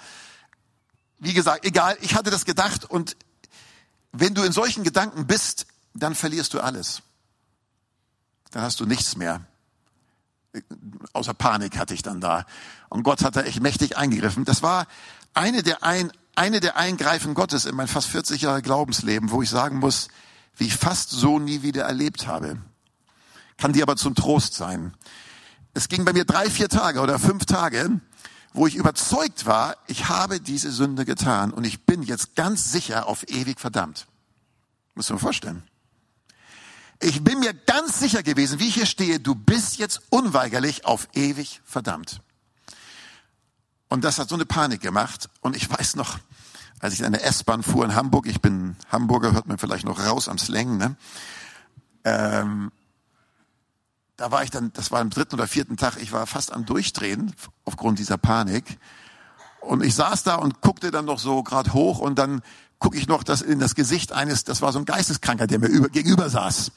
wie 1.20 1.34
gesagt, 1.34 1.64
egal, 1.64 1.96
ich 2.00 2.14
hatte 2.14 2.30
das 2.30 2.44
gedacht 2.44 2.84
und 2.84 3.16
wenn 4.12 4.34
du 4.34 4.42
in 4.42 4.52
solchen 4.52 4.82
Gedanken 4.82 5.26
bist, 5.26 5.66
dann 5.94 6.14
verlierst 6.14 6.54
du 6.54 6.60
alles. 6.60 7.02
Dann 8.50 8.62
hast 8.62 8.80
du 8.80 8.86
nichts 8.86 9.16
mehr. 9.16 9.42
Außer 11.12 11.34
Panik 11.34 11.78
hatte 11.78 11.94
ich 11.94 12.02
dann 12.02 12.20
da. 12.20 12.44
Und 12.88 13.04
Gott 13.04 13.22
hat 13.22 13.36
da 13.36 13.42
echt 13.42 13.60
mächtig 13.60 13.96
eingegriffen. 13.96 14.44
Das 14.44 14.62
war 14.62 14.86
eine 15.34 15.62
der, 15.62 15.84
ein, 15.84 16.10
eine 16.34 16.58
der 16.58 16.76
Eingreifen 16.76 17.34
Gottes 17.34 17.66
in 17.66 17.76
mein 17.76 17.86
fast 17.86 18.08
40 18.08 18.42
Jahre 18.42 18.62
Glaubensleben, 18.62 19.30
wo 19.30 19.42
ich 19.42 19.50
sagen 19.50 19.78
muss, 19.78 20.08
wie 20.56 20.66
ich 20.66 20.76
fast 20.76 21.10
so 21.10 21.38
nie 21.38 21.62
wieder 21.62 21.84
erlebt 21.84 22.26
habe. 22.26 22.58
Kann 23.58 23.72
dir 23.72 23.82
aber 23.82 23.96
zum 23.96 24.14
Trost 24.14 24.54
sein. 24.54 24.94
Es 25.74 25.88
ging 25.88 26.04
bei 26.04 26.12
mir 26.12 26.24
drei, 26.24 26.50
vier 26.50 26.68
Tage 26.68 27.00
oder 27.00 27.18
fünf 27.20 27.44
Tage, 27.44 28.00
wo 28.52 28.66
ich 28.66 28.74
überzeugt 28.74 29.46
war, 29.46 29.76
ich 29.86 30.08
habe 30.08 30.40
diese 30.40 30.72
Sünde 30.72 31.04
getan 31.04 31.52
und 31.52 31.64
ich 31.64 31.84
bin 31.84 32.02
jetzt 32.02 32.34
ganz 32.34 32.72
sicher 32.72 33.06
auf 33.06 33.28
ewig 33.28 33.60
verdammt. 33.60 34.06
Muss 34.94 35.08
man 35.10 35.18
vorstellen. 35.18 35.62
Ich 37.00 37.24
bin 37.24 37.38
mir 37.40 37.54
ganz 37.54 37.98
sicher 37.98 38.22
gewesen, 38.22 38.58
wie 38.58 38.68
ich 38.68 38.74
hier 38.74 38.86
stehe, 38.86 39.20
du 39.20 39.34
bist 39.34 39.78
jetzt 39.78 40.02
unweigerlich 40.10 40.84
auf 40.84 41.08
ewig 41.14 41.60
verdammt. 41.64 42.20
Und 43.88 44.04
das 44.04 44.18
hat 44.18 44.28
so 44.28 44.34
eine 44.34 44.46
Panik 44.46 44.80
gemacht. 44.80 45.30
Und 45.40 45.56
ich 45.56 45.70
weiß 45.70 45.96
noch, 45.96 46.18
als 46.78 46.94
ich 46.94 47.00
in 47.00 47.12
der 47.12 47.24
S-Bahn 47.24 47.62
fuhr 47.62 47.84
in 47.84 47.94
Hamburg, 47.94 48.26
ich 48.26 48.40
bin 48.40 48.76
Hamburger, 48.90 49.32
hört 49.32 49.46
man 49.46 49.58
vielleicht 49.58 49.84
noch 49.84 49.98
raus 49.98 50.28
am 50.28 50.38
Slang, 50.38 50.76
ne? 50.76 50.96
Ähm, 52.04 52.70
da 54.20 54.30
war 54.30 54.42
ich 54.42 54.50
dann, 54.50 54.70
das 54.74 54.90
war 54.90 55.00
am 55.00 55.08
dritten 55.08 55.36
oder 55.36 55.48
vierten 55.48 55.78
Tag, 55.78 55.96
ich 55.96 56.12
war 56.12 56.26
fast 56.26 56.52
am 56.52 56.66
Durchdrehen 56.66 57.32
aufgrund 57.64 57.98
dieser 57.98 58.18
Panik. 58.18 58.78
Und 59.62 59.82
ich 59.82 59.94
saß 59.94 60.24
da 60.24 60.34
und 60.34 60.60
guckte 60.60 60.90
dann 60.90 61.06
noch 61.06 61.18
so 61.18 61.42
gerade 61.42 61.72
hoch 61.72 62.00
und 62.00 62.18
dann 62.18 62.42
gucke 62.78 62.98
ich 62.98 63.08
noch 63.08 63.22
das 63.22 63.40
in 63.40 63.58
das 63.58 63.74
Gesicht 63.74 64.12
eines, 64.12 64.44
das 64.44 64.60
war 64.60 64.72
so 64.72 64.78
ein 64.78 64.84
Geisteskranker, 64.84 65.46
der 65.46 65.58
mir 65.58 65.68
über, 65.68 65.88
gegenüber 65.88 66.28
saß. 66.28 66.70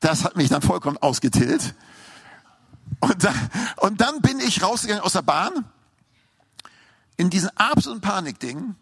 Das 0.00 0.24
hat 0.24 0.36
mich 0.36 0.48
dann 0.48 0.62
vollkommen 0.62 0.96
ausgetillt. 0.96 1.76
Und 2.98 3.22
dann, 3.22 3.50
und 3.76 4.00
dann 4.00 4.20
bin 4.20 4.40
ich 4.40 4.64
rausgegangen 4.64 5.04
aus 5.04 5.12
der 5.12 5.22
Bahn 5.22 5.64
in 7.16 7.30
diesen 7.30 7.56
absoluten 7.56 8.00
Panikding 8.00 8.74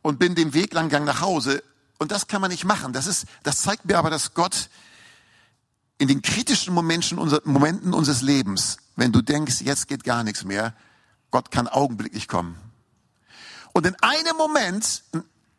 und 0.00 0.18
bin 0.18 0.34
den 0.34 0.54
Weg 0.54 0.72
lang 0.72 0.88
gegangen 0.88 1.04
nach 1.04 1.20
Hause. 1.20 1.62
Und 1.98 2.12
das 2.12 2.28
kann 2.28 2.40
man 2.40 2.50
nicht 2.50 2.64
machen. 2.64 2.94
Das 2.94 3.06
ist, 3.06 3.26
das 3.42 3.60
zeigt 3.60 3.84
mir 3.84 3.98
aber, 3.98 4.08
dass 4.08 4.32
Gott 4.32 4.70
in 6.00 6.08
den 6.08 6.22
kritischen 6.22 6.72
Momenten, 6.72 7.18
unser, 7.18 7.42
Momenten 7.44 7.92
unseres 7.92 8.22
Lebens, 8.22 8.78
wenn 8.96 9.12
du 9.12 9.20
denkst, 9.20 9.60
jetzt 9.60 9.86
geht 9.86 10.02
gar 10.02 10.24
nichts 10.24 10.44
mehr, 10.44 10.74
Gott 11.30 11.50
kann 11.50 11.68
augenblicklich 11.68 12.26
kommen. 12.26 12.56
Und 13.74 13.86
in 13.86 13.94
einem 14.00 14.34
Moment 14.38 15.04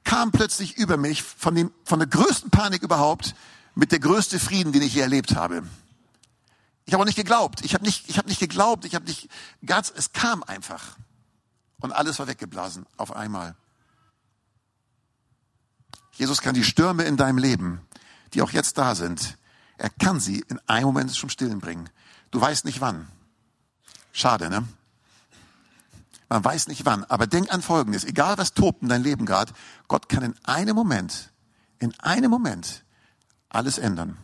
kam 0.03 0.31
plötzlich 0.31 0.77
über 0.77 0.97
mich 0.97 1.21
von, 1.21 1.53
dem, 1.53 1.71
von 1.83 1.99
der 1.99 2.07
größten 2.07 2.49
Panik 2.49 2.81
überhaupt 2.81 3.35
mit 3.75 3.91
der 3.91 3.99
größte 3.99 4.39
Frieden, 4.39 4.71
den 4.71 4.81
ich 4.81 4.95
je 4.95 5.01
erlebt 5.01 5.35
habe. 5.35 5.61
Ich 6.85 6.93
habe 6.93 7.03
auch 7.03 7.07
nicht 7.07 7.15
geglaubt. 7.15 7.63
Ich 7.63 7.75
habe 7.75 7.85
nicht, 7.85 8.09
ich 8.09 8.17
habe 8.17 8.27
nicht 8.27 8.39
geglaubt. 8.39 8.83
Ich 8.85 8.95
habe 8.95 9.05
nicht 9.05 9.29
ganz. 9.63 9.93
Es 9.95 10.11
kam 10.11 10.41
einfach 10.41 10.97
und 11.81 11.91
alles 11.91 12.17
war 12.17 12.27
weggeblasen 12.27 12.87
auf 12.97 13.15
einmal. 13.15 13.55
Jesus 16.13 16.41
kann 16.41 16.55
die 16.55 16.63
Stürme 16.63 17.03
in 17.03 17.15
deinem 17.15 17.37
Leben, 17.37 17.79
die 18.33 18.41
auch 18.41 18.51
jetzt 18.51 18.79
da 18.79 18.95
sind, 18.95 19.37
er 19.81 19.89
kann 19.89 20.19
sie 20.19 20.45
in 20.47 20.59
einem 20.67 20.85
Moment 20.85 21.09
zum 21.09 21.29
Stillen 21.29 21.59
bringen. 21.59 21.89
Du 22.29 22.39
weißt 22.39 22.65
nicht 22.65 22.81
wann. 22.81 23.07
Schade, 24.13 24.47
ne? 24.47 24.63
Man 26.29 26.45
weiß 26.45 26.67
nicht 26.67 26.85
wann. 26.85 27.03
Aber 27.05 27.25
denk 27.25 27.51
an 27.51 27.63
Folgendes. 27.63 28.03
Egal 28.03 28.37
was 28.37 28.53
tobt 28.53 28.83
in 28.83 28.89
deinem 28.89 29.01
Leben 29.01 29.25
gerade, 29.25 29.51
Gott 29.87 30.07
kann 30.07 30.21
in 30.21 30.35
einem 30.43 30.75
Moment, 30.75 31.31
in 31.79 31.99
einem 31.99 32.29
Moment 32.29 32.83
alles 33.49 33.79
ändern. 33.79 34.17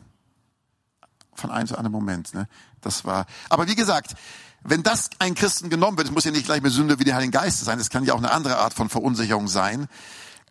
Von 1.34 1.50
einem 1.50 1.68
zu 1.68 1.76
anderen 1.76 1.92
Moment. 1.92 2.36
Ne? 2.36 2.48
Das 2.82 3.04
war. 3.04 3.26
Aber 3.50 3.68
wie 3.68 3.76
gesagt, 3.76 4.14
wenn 4.62 4.84
das 4.84 5.10
ein 5.18 5.34
Christen 5.34 5.72
genommen 5.72 5.98
wird, 5.98 6.10
es 6.10 6.14
muss 6.14 6.24
ja 6.24 6.32
nicht 6.32 6.46
gleich 6.46 6.62
mit 6.62 6.72
Sünde 6.72 7.00
wie 7.00 7.04
der 7.04 7.16
Heiligen 7.16 7.32
Geist 7.32 7.62
sein, 7.62 7.80
es 7.80 7.90
kann 7.90 8.04
ja 8.04 8.14
auch 8.14 8.20
eine 8.20 8.30
andere 8.30 8.58
Art 8.58 8.76
von 8.76 8.90
Verunsicherung 8.90 9.48
sein, 9.48 9.88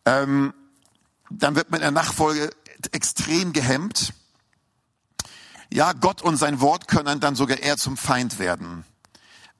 ähm, 0.04 0.52
dann 1.30 1.54
wird 1.54 1.70
man 1.70 1.78
in 1.78 1.82
der 1.82 1.90
Nachfolge 1.92 2.50
extrem 2.90 3.52
gehemmt 3.52 4.12
ja, 5.72 5.92
Gott 5.92 6.22
und 6.22 6.36
sein 6.36 6.60
Wort 6.60 6.88
können 6.88 7.20
dann 7.20 7.34
sogar 7.34 7.58
eher 7.58 7.76
zum 7.76 7.96
Feind 7.96 8.38
werden, 8.38 8.84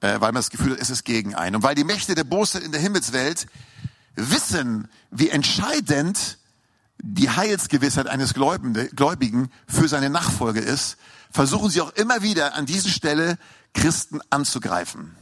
äh, 0.00 0.12
weil 0.20 0.32
man 0.32 0.36
das 0.36 0.50
Gefühl 0.50 0.72
hat, 0.72 0.80
es 0.80 0.90
ist 0.90 1.04
gegen 1.04 1.34
einen. 1.34 1.56
Und 1.56 1.62
weil 1.62 1.74
die 1.74 1.84
Mächte 1.84 2.14
der 2.14 2.24
Bosheit 2.24 2.62
in 2.62 2.72
der 2.72 2.80
Himmelswelt 2.80 3.46
wissen, 4.14 4.88
wie 5.10 5.30
entscheidend 5.30 6.38
die 6.98 7.30
Heilsgewissheit 7.30 8.06
eines 8.06 8.34
Gläubigen 8.34 9.50
für 9.66 9.88
seine 9.88 10.08
Nachfolge 10.08 10.60
ist, 10.60 10.96
versuchen 11.30 11.70
sie 11.70 11.82
auch 11.82 11.92
immer 11.92 12.22
wieder 12.22 12.54
an 12.54 12.66
dieser 12.66 12.88
Stelle 12.88 13.36
Christen 13.74 14.20
anzugreifen. 14.30 15.14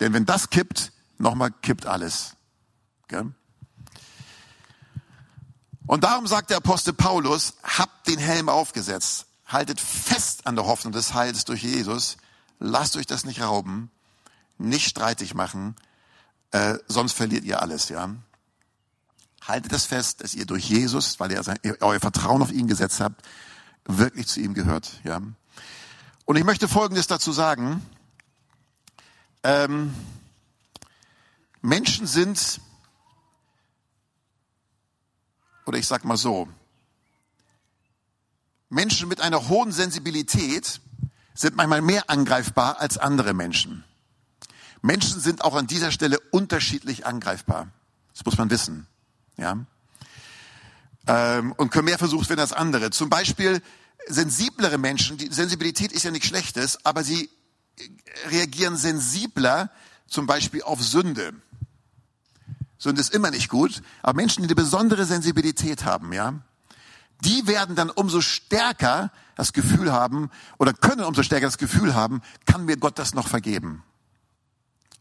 Denn 0.00 0.12
wenn 0.12 0.26
das 0.26 0.50
kippt, 0.50 0.92
nochmal 1.18 1.52
kippt 1.52 1.86
alles. 1.86 2.34
Okay? 3.04 3.24
Und 5.86 6.02
darum 6.02 6.26
sagt 6.26 6.50
der 6.50 6.56
Apostel 6.56 6.94
Paulus, 6.94 7.54
habt 7.62 8.08
den 8.08 8.18
Helm 8.18 8.48
aufgesetzt 8.48 9.26
haltet 9.46 9.80
fest 9.80 10.46
an 10.46 10.56
der 10.56 10.66
Hoffnung 10.66 10.92
des 10.92 11.14
Heils 11.14 11.44
durch 11.44 11.62
Jesus, 11.62 12.16
lasst 12.58 12.96
euch 12.96 13.06
das 13.06 13.24
nicht 13.24 13.40
rauben, 13.40 13.90
nicht 14.58 14.88
streitig 14.88 15.34
machen, 15.34 15.76
äh, 16.50 16.78
sonst 16.86 17.12
verliert 17.12 17.44
ihr 17.44 17.60
alles, 17.60 17.88
ja. 17.88 18.14
Haltet 19.42 19.72
das 19.72 19.84
fest, 19.86 20.22
dass 20.22 20.34
ihr 20.34 20.46
durch 20.46 20.68
Jesus, 20.68 21.20
weil 21.20 21.32
ihr, 21.32 21.42
sein, 21.42 21.58
ihr 21.62 21.76
euer 21.80 22.00
Vertrauen 22.00 22.40
auf 22.40 22.52
ihn 22.52 22.68
gesetzt 22.68 23.00
habt, 23.00 23.22
wirklich 23.84 24.26
zu 24.28 24.40
ihm 24.40 24.54
gehört, 24.54 25.00
ja. 25.04 25.20
Und 26.24 26.36
ich 26.36 26.44
möchte 26.44 26.68
Folgendes 26.68 27.06
dazu 27.06 27.32
sagen. 27.32 27.84
Ähm, 29.42 29.94
Menschen 31.60 32.06
sind, 32.06 32.60
oder 35.66 35.78
ich 35.78 35.86
sag 35.86 36.04
mal 36.04 36.16
so, 36.16 36.48
Menschen 38.74 39.08
mit 39.08 39.20
einer 39.20 39.48
hohen 39.48 39.72
Sensibilität 39.72 40.80
sind 41.32 41.56
manchmal 41.56 41.80
mehr 41.80 42.10
angreifbar 42.10 42.80
als 42.80 42.98
andere 42.98 43.32
Menschen. 43.32 43.84
Menschen 44.82 45.20
sind 45.20 45.42
auch 45.42 45.54
an 45.54 45.66
dieser 45.66 45.92
Stelle 45.92 46.18
unterschiedlich 46.30 47.06
angreifbar. 47.06 47.68
Das 48.12 48.24
muss 48.24 48.36
man 48.36 48.50
wissen. 48.50 48.86
Ja? 49.36 49.64
Ähm, 51.06 51.52
und 51.52 51.70
können 51.70 51.86
mehr 51.86 51.98
versucht 51.98 52.28
werden 52.28 52.40
als 52.40 52.52
andere. 52.52 52.90
Zum 52.90 53.08
Beispiel 53.08 53.62
sensiblere 54.06 54.76
Menschen, 54.76 55.16
die 55.18 55.32
Sensibilität 55.32 55.92
ist 55.92 56.02
ja 56.02 56.10
nichts 56.10 56.28
Schlechtes, 56.28 56.84
aber 56.84 57.04
sie 57.04 57.30
reagieren 58.30 58.76
sensibler 58.76 59.70
zum 60.06 60.26
Beispiel 60.26 60.62
auf 60.62 60.82
Sünde. 60.82 61.32
Sünde 62.76 63.00
ist 63.00 63.14
immer 63.14 63.30
nicht 63.30 63.48
gut, 63.48 63.82
aber 64.02 64.16
Menschen, 64.16 64.42
die 64.42 64.48
eine 64.48 64.54
besondere 64.54 65.06
Sensibilität 65.06 65.84
haben, 65.84 66.12
ja, 66.12 66.42
die 67.20 67.46
werden 67.46 67.76
dann 67.76 67.90
umso 67.90 68.20
stärker 68.20 69.10
das 69.36 69.52
Gefühl 69.52 69.92
haben 69.92 70.30
oder 70.58 70.72
können 70.72 71.04
umso 71.04 71.22
stärker 71.22 71.46
das 71.46 71.58
Gefühl 71.58 71.94
haben, 71.94 72.22
kann 72.46 72.64
mir 72.64 72.76
Gott 72.76 72.98
das 72.98 73.14
noch 73.14 73.28
vergeben? 73.28 73.82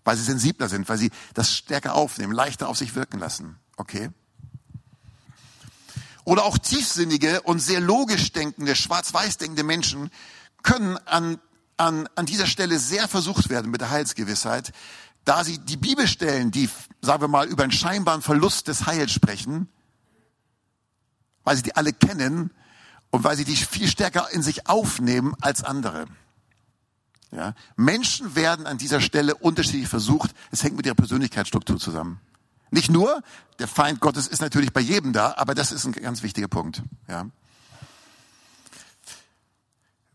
Weil 0.04 0.18
sie 0.18 0.24
sensibler 0.24 0.70
sind, 0.70 0.90
weil 0.90 0.98
sie 0.98 1.12
das 1.34 1.56
stärker 1.56 1.96
aufnehmen, 1.96 2.34
leichter 2.34 2.68
auf 2.68 2.78
sich 2.78 2.96
wirken 2.96 3.20
lassen. 3.20 3.58
Okay? 3.78 4.10
Oder 6.26 6.46
auch 6.46 6.58
tiefsinnige 6.58 7.42
und 7.42 7.60
sehr 7.60 7.82
logisch 7.82 8.32
denkende, 8.32 8.76
schwarz-weiß 8.76 9.38
denkende 9.38 9.64
Menschen 9.64 10.10
können 10.62 10.98
an, 11.06 11.40
an, 11.78 12.08
an 12.16 12.26
dieser 12.26 12.48
Stelle 12.48 12.80
sehr 12.80 13.08
versucht 13.08 13.50
werden 13.50 13.72
mit 13.72 13.82
der 13.82 13.90
Heilsgewissheit, 13.90 14.72
da 15.26 15.44
sie 15.44 15.58
die 15.58 15.78
Bibelstellen, 15.78 16.52
die, 16.52 16.70
sagen 17.02 17.22
wir 17.22 17.28
mal, 17.28 17.48
über 17.48 17.64
einen 17.64 17.72
scheinbaren 17.72 18.22
Verlust 18.22 18.68
des 18.68 18.86
Heils 18.86 19.12
sprechen, 19.12 19.70
weil 21.44 21.56
sie 21.56 21.64
die 21.64 21.76
alle 21.76 21.94
kennen 21.94 22.52
und 23.12 23.24
weil 23.24 23.38
sie 23.38 23.46
die 23.46 23.56
viel 23.56 23.88
stärker 23.88 24.30
in 24.32 24.42
sich 24.42 24.68
aufnehmen 24.68 25.36
als 25.42 25.64
andere. 25.64 26.06
Ja? 27.32 27.54
Menschen 27.76 28.36
werden 28.36 28.66
an 28.66 28.78
dieser 28.78 29.02
Stelle 29.02 29.36
unterschiedlich 29.36 29.88
versucht. 29.88 30.32
Es 30.52 30.64
hängt 30.64 30.76
mit 30.76 30.86
ihrer 30.86 30.96
Persönlichkeitsstruktur 30.96 31.80
zusammen. 31.80 32.20
Nicht 32.72 32.90
nur, 32.90 33.22
der 33.60 33.68
Feind 33.68 34.00
Gottes 34.00 34.28
ist 34.28 34.42
natürlich 34.42 34.74
bei 34.74 34.82
jedem 34.82 35.14
da, 35.14 35.36
aber 35.38 35.54
das 35.54 35.72
ist 35.72 35.86
ein 35.86 35.92
ganz 35.92 36.24
wichtiger 36.24 36.48
Punkt. 36.48 36.82
Ja? 37.08 37.28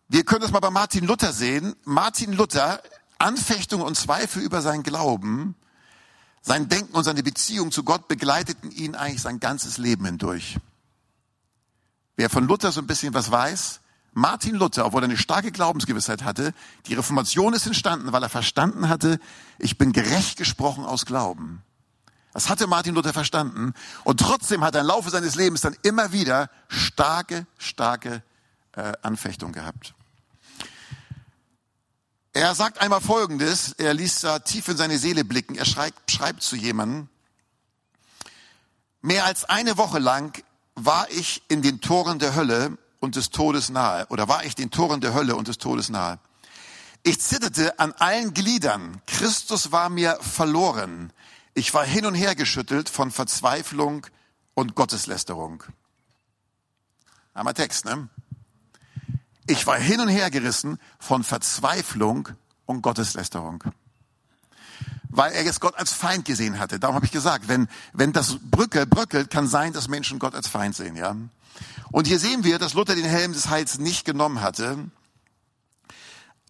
Wir 0.08 0.24
können 0.24 0.40
das 0.40 0.50
mal 0.50 0.60
bei 0.60 0.70
Martin 0.70 1.04
Luther 1.04 1.32
sehen. 1.32 1.76
Martin 1.84 2.32
Luther, 2.32 2.82
Anfechtungen 3.18 3.86
und 3.86 3.96
Zweifel 3.96 4.42
über 4.42 4.62
seinen 4.62 4.82
Glauben, 4.82 5.54
sein 6.40 6.68
Denken 6.68 6.94
und 6.94 7.04
seine 7.04 7.22
Beziehung 7.22 7.70
zu 7.72 7.84
Gott 7.84 8.08
begleiteten 8.08 8.70
ihn 8.70 8.94
eigentlich 8.94 9.22
sein 9.22 9.38
ganzes 9.38 9.76
Leben 9.76 10.06
hindurch. 10.06 10.56
Wer 12.18 12.28
von 12.28 12.48
Luther 12.48 12.72
so 12.72 12.80
ein 12.80 12.88
bisschen 12.88 13.14
was 13.14 13.30
weiß, 13.30 13.78
Martin 14.12 14.56
Luther, 14.56 14.84
obwohl 14.84 15.02
er 15.02 15.04
eine 15.04 15.16
starke 15.16 15.52
Glaubensgewissheit 15.52 16.24
hatte, 16.24 16.52
die 16.86 16.94
Reformation 16.94 17.54
ist 17.54 17.64
entstanden, 17.64 18.10
weil 18.10 18.24
er 18.24 18.28
verstanden 18.28 18.88
hatte, 18.88 19.20
ich 19.60 19.78
bin 19.78 19.92
gerecht 19.92 20.36
gesprochen 20.36 20.84
aus 20.84 21.06
Glauben. 21.06 21.62
Das 22.32 22.48
hatte 22.48 22.66
Martin 22.66 22.96
Luther 22.96 23.12
verstanden. 23.12 23.72
Und 24.02 24.18
trotzdem 24.18 24.64
hat 24.64 24.74
er 24.74 24.80
im 24.80 24.88
Laufe 24.88 25.10
seines 25.10 25.36
Lebens 25.36 25.60
dann 25.60 25.76
immer 25.84 26.10
wieder 26.10 26.50
starke, 26.66 27.46
starke 27.56 28.24
äh, 28.72 28.94
Anfechtung 29.02 29.52
gehabt. 29.52 29.94
Er 32.32 32.52
sagt 32.56 32.80
einmal 32.80 33.00
Folgendes, 33.00 33.74
er 33.78 33.94
ließ 33.94 34.22
da 34.22 34.40
tief 34.40 34.66
in 34.66 34.76
seine 34.76 34.98
Seele 34.98 35.24
blicken, 35.24 35.54
er 35.54 35.66
schreibt, 35.66 36.10
schreibt 36.10 36.42
zu 36.42 36.56
jemandem, 36.56 37.08
mehr 39.02 39.24
als 39.24 39.44
eine 39.44 39.76
Woche 39.76 40.00
lang 40.00 40.42
war 40.84 41.10
ich 41.10 41.42
in 41.48 41.62
den 41.62 41.80
Toren 41.80 42.18
der 42.18 42.34
Hölle 42.34 42.76
und 43.00 43.16
des 43.16 43.30
Todes 43.30 43.68
nahe 43.68 44.06
oder 44.08 44.28
war 44.28 44.44
ich 44.44 44.54
den 44.54 44.70
Toren 44.70 45.00
der 45.00 45.14
Hölle 45.14 45.36
und 45.36 45.48
des 45.48 45.58
Todes 45.58 45.88
nahe. 45.88 46.18
Ich 47.02 47.20
zitterte 47.20 47.78
an 47.78 47.92
allen 47.92 48.34
Gliedern. 48.34 49.00
Christus 49.06 49.72
war 49.72 49.88
mir 49.88 50.18
verloren. 50.20 51.12
Ich 51.54 51.72
war 51.74 51.84
hin 51.84 52.06
und 52.06 52.14
her 52.14 52.34
geschüttelt 52.34 52.88
von 52.88 53.10
Verzweiflung 53.10 54.06
und 54.54 54.74
Gotteslästerung. 54.74 55.62
Hammer 57.34 57.54
Text, 57.54 57.84
ne? 57.84 58.08
Ich 59.46 59.66
war 59.66 59.78
hin 59.78 60.00
und 60.00 60.08
her 60.08 60.30
gerissen 60.30 60.78
von 60.98 61.24
Verzweiflung 61.24 62.28
und 62.66 62.82
Gotteslästerung. 62.82 63.64
Weil 65.10 65.32
er 65.32 65.44
jetzt 65.44 65.60
Gott 65.60 65.74
als 65.76 65.92
Feind 65.92 66.24
gesehen 66.24 66.58
hatte. 66.58 66.78
Darum 66.78 66.94
habe 66.94 67.06
ich 67.06 67.12
gesagt, 67.12 67.48
wenn, 67.48 67.68
wenn 67.92 68.12
das 68.12 68.36
Brücke 68.42 68.86
bröckelt, 68.86 69.30
kann 69.30 69.48
sein, 69.48 69.72
dass 69.72 69.88
Menschen 69.88 70.18
Gott 70.18 70.34
als 70.34 70.48
Feind 70.48 70.76
sehen, 70.76 70.96
ja? 70.96 71.16
Und 71.90 72.06
hier 72.06 72.18
sehen 72.18 72.44
wir, 72.44 72.58
dass 72.58 72.74
Luther 72.74 72.94
den 72.94 73.04
Helm 73.04 73.32
des 73.32 73.48
Heils 73.48 73.78
nicht 73.78 74.04
genommen 74.04 74.42
hatte. 74.42 74.90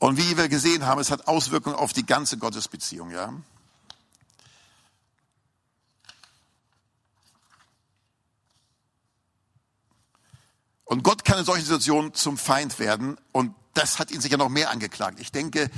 Und 0.00 0.16
wie 0.16 0.36
wir 0.36 0.48
gesehen 0.48 0.86
haben, 0.86 1.00
es 1.00 1.10
hat 1.10 1.28
Auswirkungen 1.28 1.76
auf 1.76 1.92
die 1.92 2.06
ganze 2.06 2.38
Gottesbeziehung, 2.38 3.10
ja? 3.10 3.32
Und 10.84 11.02
Gott 11.02 11.24
kann 11.24 11.38
in 11.38 11.44
solchen 11.44 11.64
Situationen 11.64 12.14
zum 12.14 12.38
Feind 12.38 12.78
werden 12.78 13.18
und 13.32 13.54
das 13.74 13.98
hat 13.98 14.10
ihn 14.10 14.22
sicher 14.22 14.38
noch 14.38 14.48
mehr 14.48 14.70
angeklagt. 14.70 15.20
Ich 15.20 15.30
denke, 15.30 15.70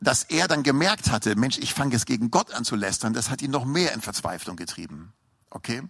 dass 0.00 0.24
er 0.24 0.48
dann 0.48 0.62
gemerkt 0.62 1.10
hatte, 1.10 1.36
Mensch, 1.36 1.58
ich 1.58 1.74
fange 1.74 1.92
jetzt 1.92 2.06
gegen 2.06 2.30
Gott 2.30 2.52
an 2.52 2.64
zu 2.64 2.76
lästern, 2.76 3.12
das 3.12 3.30
hat 3.30 3.42
ihn 3.42 3.50
noch 3.50 3.64
mehr 3.64 3.92
in 3.92 4.00
Verzweiflung 4.00 4.56
getrieben. 4.56 5.12
Okay? 5.50 5.82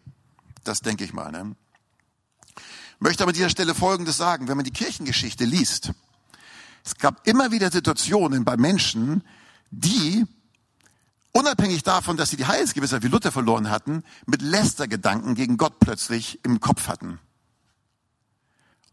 Das 0.65 0.81
denke 0.81 1.05
ich 1.05 1.13
mal. 1.13 1.31
Ne? 1.33 1.57
Möchte 2.99 3.23
aber 3.25 3.31
an 3.31 3.35
dieser 3.35 3.51
Stelle 3.51 3.75
Folgendes 3.75 4.17
sagen. 4.17 4.49
Wenn 4.49 4.57
man 4.57 4.65
die 4.65 4.73
Kirchengeschichte 4.73 5.45
liest, 5.45 5.93
es 6.85 6.97
gab 6.97 7.27
immer 7.27 7.51
wieder 7.51 7.71
Situationen 7.71 8.45
bei 8.45 8.57
Menschen, 8.57 9.23
die 9.71 10.25
unabhängig 11.33 11.83
davon, 11.83 12.17
dass 12.17 12.31
sie 12.31 12.37
die 12.37 12.47
Heilsgewissheit 12.47 13.03
wie 13.03 13.09
Luther 13.09 13.33
verloren 13.33 13.71
hatten, 13.71 14.05
mit 14.25 14.41
Lästergedanken 14.41 15.35
gegen 15.35 15.57
Gott 15.57 15.81
plötzlich 15.81 16.45
im 16.45 16.61
Kopf 16.61 16.89
hatten 16.89 17.19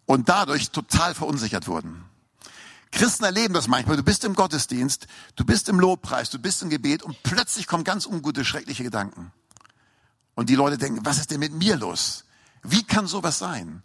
und 0.06 0.30
dadurch 0.30 0.72
total 0.72 1.14
verunsichert 1.14 1.68
wurden. 1.68 2.04
Christen 2.94 3.24
erleben 3.24 3.54
das 3.54 3.68
manchmal. 3.68 3.98
Du 3.98 4.04
bist 4.04 4.24
im 4.24 4.36
Gottesdienst, 4.36 5.08
du 5.36 5.44
bist 5.44 5.68
im 5.68 5.80
Lobpreis, 5.80 6.30
du 6.30 6.40
bist 6.40 6.62
im 6.62 6.70
Gebet 6.70 7.04
und 7.04 7.22
plötzlich 7.24 7.68
kommen 7.68 7.84
ganz 7.84 8.06
ungute, 8.06 8.46
schreckliche 8.46 8.84
Gedanken. 8.84 9.32
Und 10.36 10.50
die 10.50 10.56
Leute 10.56 10.78
denken, 10.78 11.06
was 11.06 11.18
ist 11.18 11.32
denn 11.32 11.40
mit 11.40 11.54
mir 11.54 11.76
los? 11.76 12.26
Wie 12.62 12.84
kann 12.84 13.08
sowas 13.08 13.40
sein? 13.40 13.84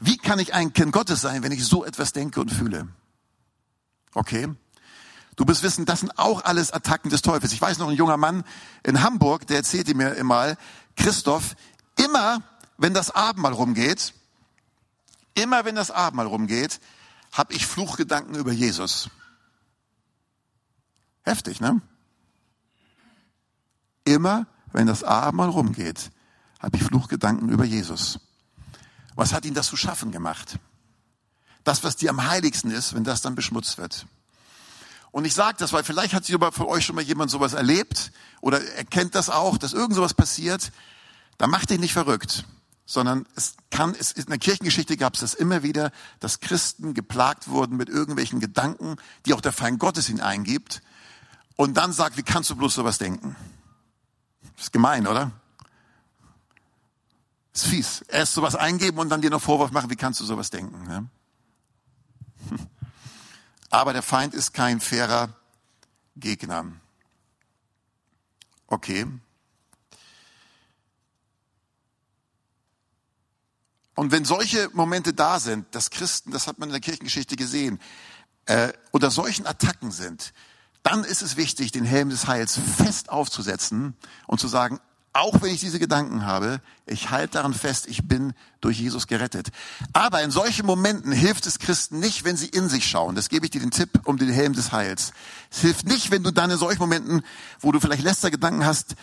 Wie 0.00 0.16
kann 0.16 0.38
ich 0.38 0.54
ein 0.54 0.72
Kind 0.72 0.92
Gottes 0.92 1.20
sein, 1.20 1.42
wenn 1.42 1.52
ich 1.52 1.64
so 1.64 1.84
etwas 1.84 2.12
denke 2.12 2.40
und 2.40 2.50
fühle? 2.50 2.88
Okay? 4.14 4.48
Du 5.36 5.44
bist 5.44 5.62
wissen, 5.62 5.84
das 5.84 6.00
sind 6.00 6.18
auch 6.18 6.44
alles 6.44 6.72
Attacken 6.72 7.10
des 7.10 7.22
Teufels. 7.22 7.52
Ich 7.52 7.60
weiß 7.60 7.78
noch, 7.78 7.88
ein 7.88 7.96
junger 7.96 8.16
Mann 8.16 8.44
in 8.82 9.02
Hamburg, 9.02 9.46
der 9.46 9.58
erzählte 9.58 9.94
mir 9.94 10.14
immer, 10.14 10.56
Christoph, 10.96 11.54
immer 11.98 12.42
wenn 12.78 12.94
das 12.94 13.10
Abendmahl 13.10 13.52
rumgeht, 13.52 14.14
Immer 15.36 15.66
wenn 15.66 15.74
das 15.74 15.90
Abendmahl 15.90 16.26
rumgeht, 16.26 16.80
habe 17.36 17.52
ich 17.52 17.66
Fluchgedanken 17.66 18.34
über 18.34 18.52
Jesus. 18.52 19.10
Heftig, 21.22 21.60
ne? 21.60 21.82
Immer 24.04 24.46
wenn 24.72 24.86
das 24.86 25.04
Abendmahl 25.04 25.50
rumgeht, 25.50 26.10
habe 26.60 26.76
ich 26.76 26.82
Fluchgedanken 26.82 27.50
über 27.50 27.64
Jesus. 27.64 28.20
Was 29.14 29.32
hat 29.32 29.44
ihn 29.44 29.54
das 29.54 29.66
zu 29.66 29.76
schaffen 29.76 30.12
gemacht? 30.12 30.58
Das, 31.64 31.84
was 31.84 31.96
dir 31.96 32.10
am 32.10 32.26
heiligsten 32.26 32.70
ist, 32.70 32.94
wenn 32.94 33.04
das 33.04 33.20
dann 33.20 33.34
beschmutzt 33.34 33.76
wird. 33.76 34.06
Und 35.10 35.24
ich 35.24 35.34
sage 35.34 35.56
das, 35.58 35.72
weil 35.72 35.84
vielleicht 35.84 36.14
hat 36.14 36.24
sich 36.24 36.36
von 36.36 36.66
euch 36.66 36.84
schon 36.84 36.94
mal 36.94 37.02
jemand 37.02 37.30
sowas 37.30 37.54
erlebt 37.54 38.12
oder 38.40 38.62
erkennt 38.74 39.14
das 39.14 39.30
auch, 39.30 39.58
dass 39.58 39.72
irgend 39.72 39.94
sowas 39.94 40.14
passiert. 40.14 40.72
Da 41.38 41.46
macht 41.46 41.70
dich 41.70 41.80
nicht 41.80 41.92
verrückt 41.92 42.44
sondern 42.86 43.26
es 43.34 43.56
kann, 43.70 43.94
es, 43.98 44.12
in 44.12 44.26
der 44.26 44.38
Kirchengeschichte 44.38 44.96
gab 44.96 45.14
es 45.14 45.20
das 45.20 45.34
immer 45.34 45.64
wieder, 45.64 45.90
dass 46.20 46.40
Christen 46.40 46.94
geplagt 46.94 47.48
wurden 47.48 47.76
mit 47.76 47.88
irgendwelchen 47.88 48.38
Gedanken, 48.38 48.96
die 49.26 49.34
auch 49.34 49.40
der 49.40 49.52
Feind 49.52 49.80
Gottes 49.80 50.06
hineingibt 50.06 50.82
und 51.56 51.76
dann 51.76 51.92
sagt, 51.92 52.16
wie 52.16 52.22
kannst 52.22 52.48
du 52.48 52.56
bloß 52.56 52.74
sowas 52.74 52.98
denken? 52.98 53.36
Das 54.54 54.66
ist 54.66 54.72
gemein, 54.72 55.06
oder? 55.06 55.32
Das 57.52 57.64
ist 57.64 57.68
fies. 57.68 58.00
Erst 58.02 58.34
sowas 58.34 58.54
eingeben 58.54 58.98
und 58.98 59.08
dann 59.08 59.20
dir 59.20 59.30
noch 59.30 59.42
Vorwurf 59.42 59.72
machen, 59.72 59.90
wie 59.90 59.96
kannst 59.96 60.20
du 60.20 60.24
sowas 60.24 60.50
denken? 60.50 60.86
Ne? 60.86 61.08
Aber 63.70 63.92
der 63.92 64.02
Feind 64.02 64.32
ist 64.32 64.54
kein 64.54 64.80
fairer 64.80 65.34
Gegner. 66.14 66.66
Okay. 68.68 69.06
Und 73.96 74.12
wenn 74.12 74.24
solche 74.24 74.70
Momente 74.74 75.12
da 75.12 75.40
sind, 75.40 75.66
dass 75.74 75.90
Christen, 75.90 76.30
das 76.30 76.46
hat 76.46 76.58
man 76.58 76.68
in 76.68 76.74
der 76.74 76.80
Kirchengeschichte 76.80 77.34
gesehen, 77.34 77.80
äh, 78.44 78.72
unter 78.92 79.10
solchen 79.10 79.46
Attacken 79.46 79.90
sind, 79.90 80.32
dann 80.82 81.02
ist 81.02 81.22
es 81.22 81.36
wichtig, 81.36 81.72
den 81.72 81.84
Helm 81.84 82.10
des 82.10 82.28
Heils 82.28 82.60
fest 82.76 83.08
aufzusetzen 83.08 83.96
und 84.28 84.38
zu 84.38 84.46
sagen, 84.46 84.78
auch 85.14 85.40
wenn 85.40 85.52
ich 85.52 85.60
diese 85.60 85.78
Gedanken 85.78 86.26
habe, 86.26 86.60
ich 86.84 87.10
halte 87.10 87.38
daran 87.38 87.54
fest, 87.54 87.86
ich 87.88 88.06
bin 88.06 88.34
durch 88.60 88.78
Jesus 88.78 89.06
gerettet. 89.06 89.48
Aber 89.94 90.22
in 90.22 90.30
solchen 90.30 90.66
Momenten 90.66 91.10
hilft 91.10 91.46
es 91.46 91.58
Christen 91.58 91.98
nicht, 91.98 92.24
wenn 92.24 92.36
sie 92.36 92.48
in 92.48 92.68
sich 92.68 92.86
schauen. 92.86 93.14
Das 93.14 93.30
gebe 93.30 93.46
ich 93.46 93.50
dir 93.50 93.62
den 93.62 93.70
Tipp 93.70 94.02
um 94.04 94.18
den 94.18 94.28
Helm 94.28 94.52
des 94.52 94.72
Heils. 94.72 95.12
Es 95.50 95.60
hilft 95.60 95.88
nicht, 95.88 96.10
wenn 96.10 96.22
du 96.22 96.32
dann 96.32 96.50
in 96.50 96.58
solchen 96.58 96.80
Momenten, 96.80 97.22
wo 97.60 97.72
du 97.72 97.80
vielleicht 97.80 98.02
Lästergedanken 98.02 98.66
hast, 98.66 98.94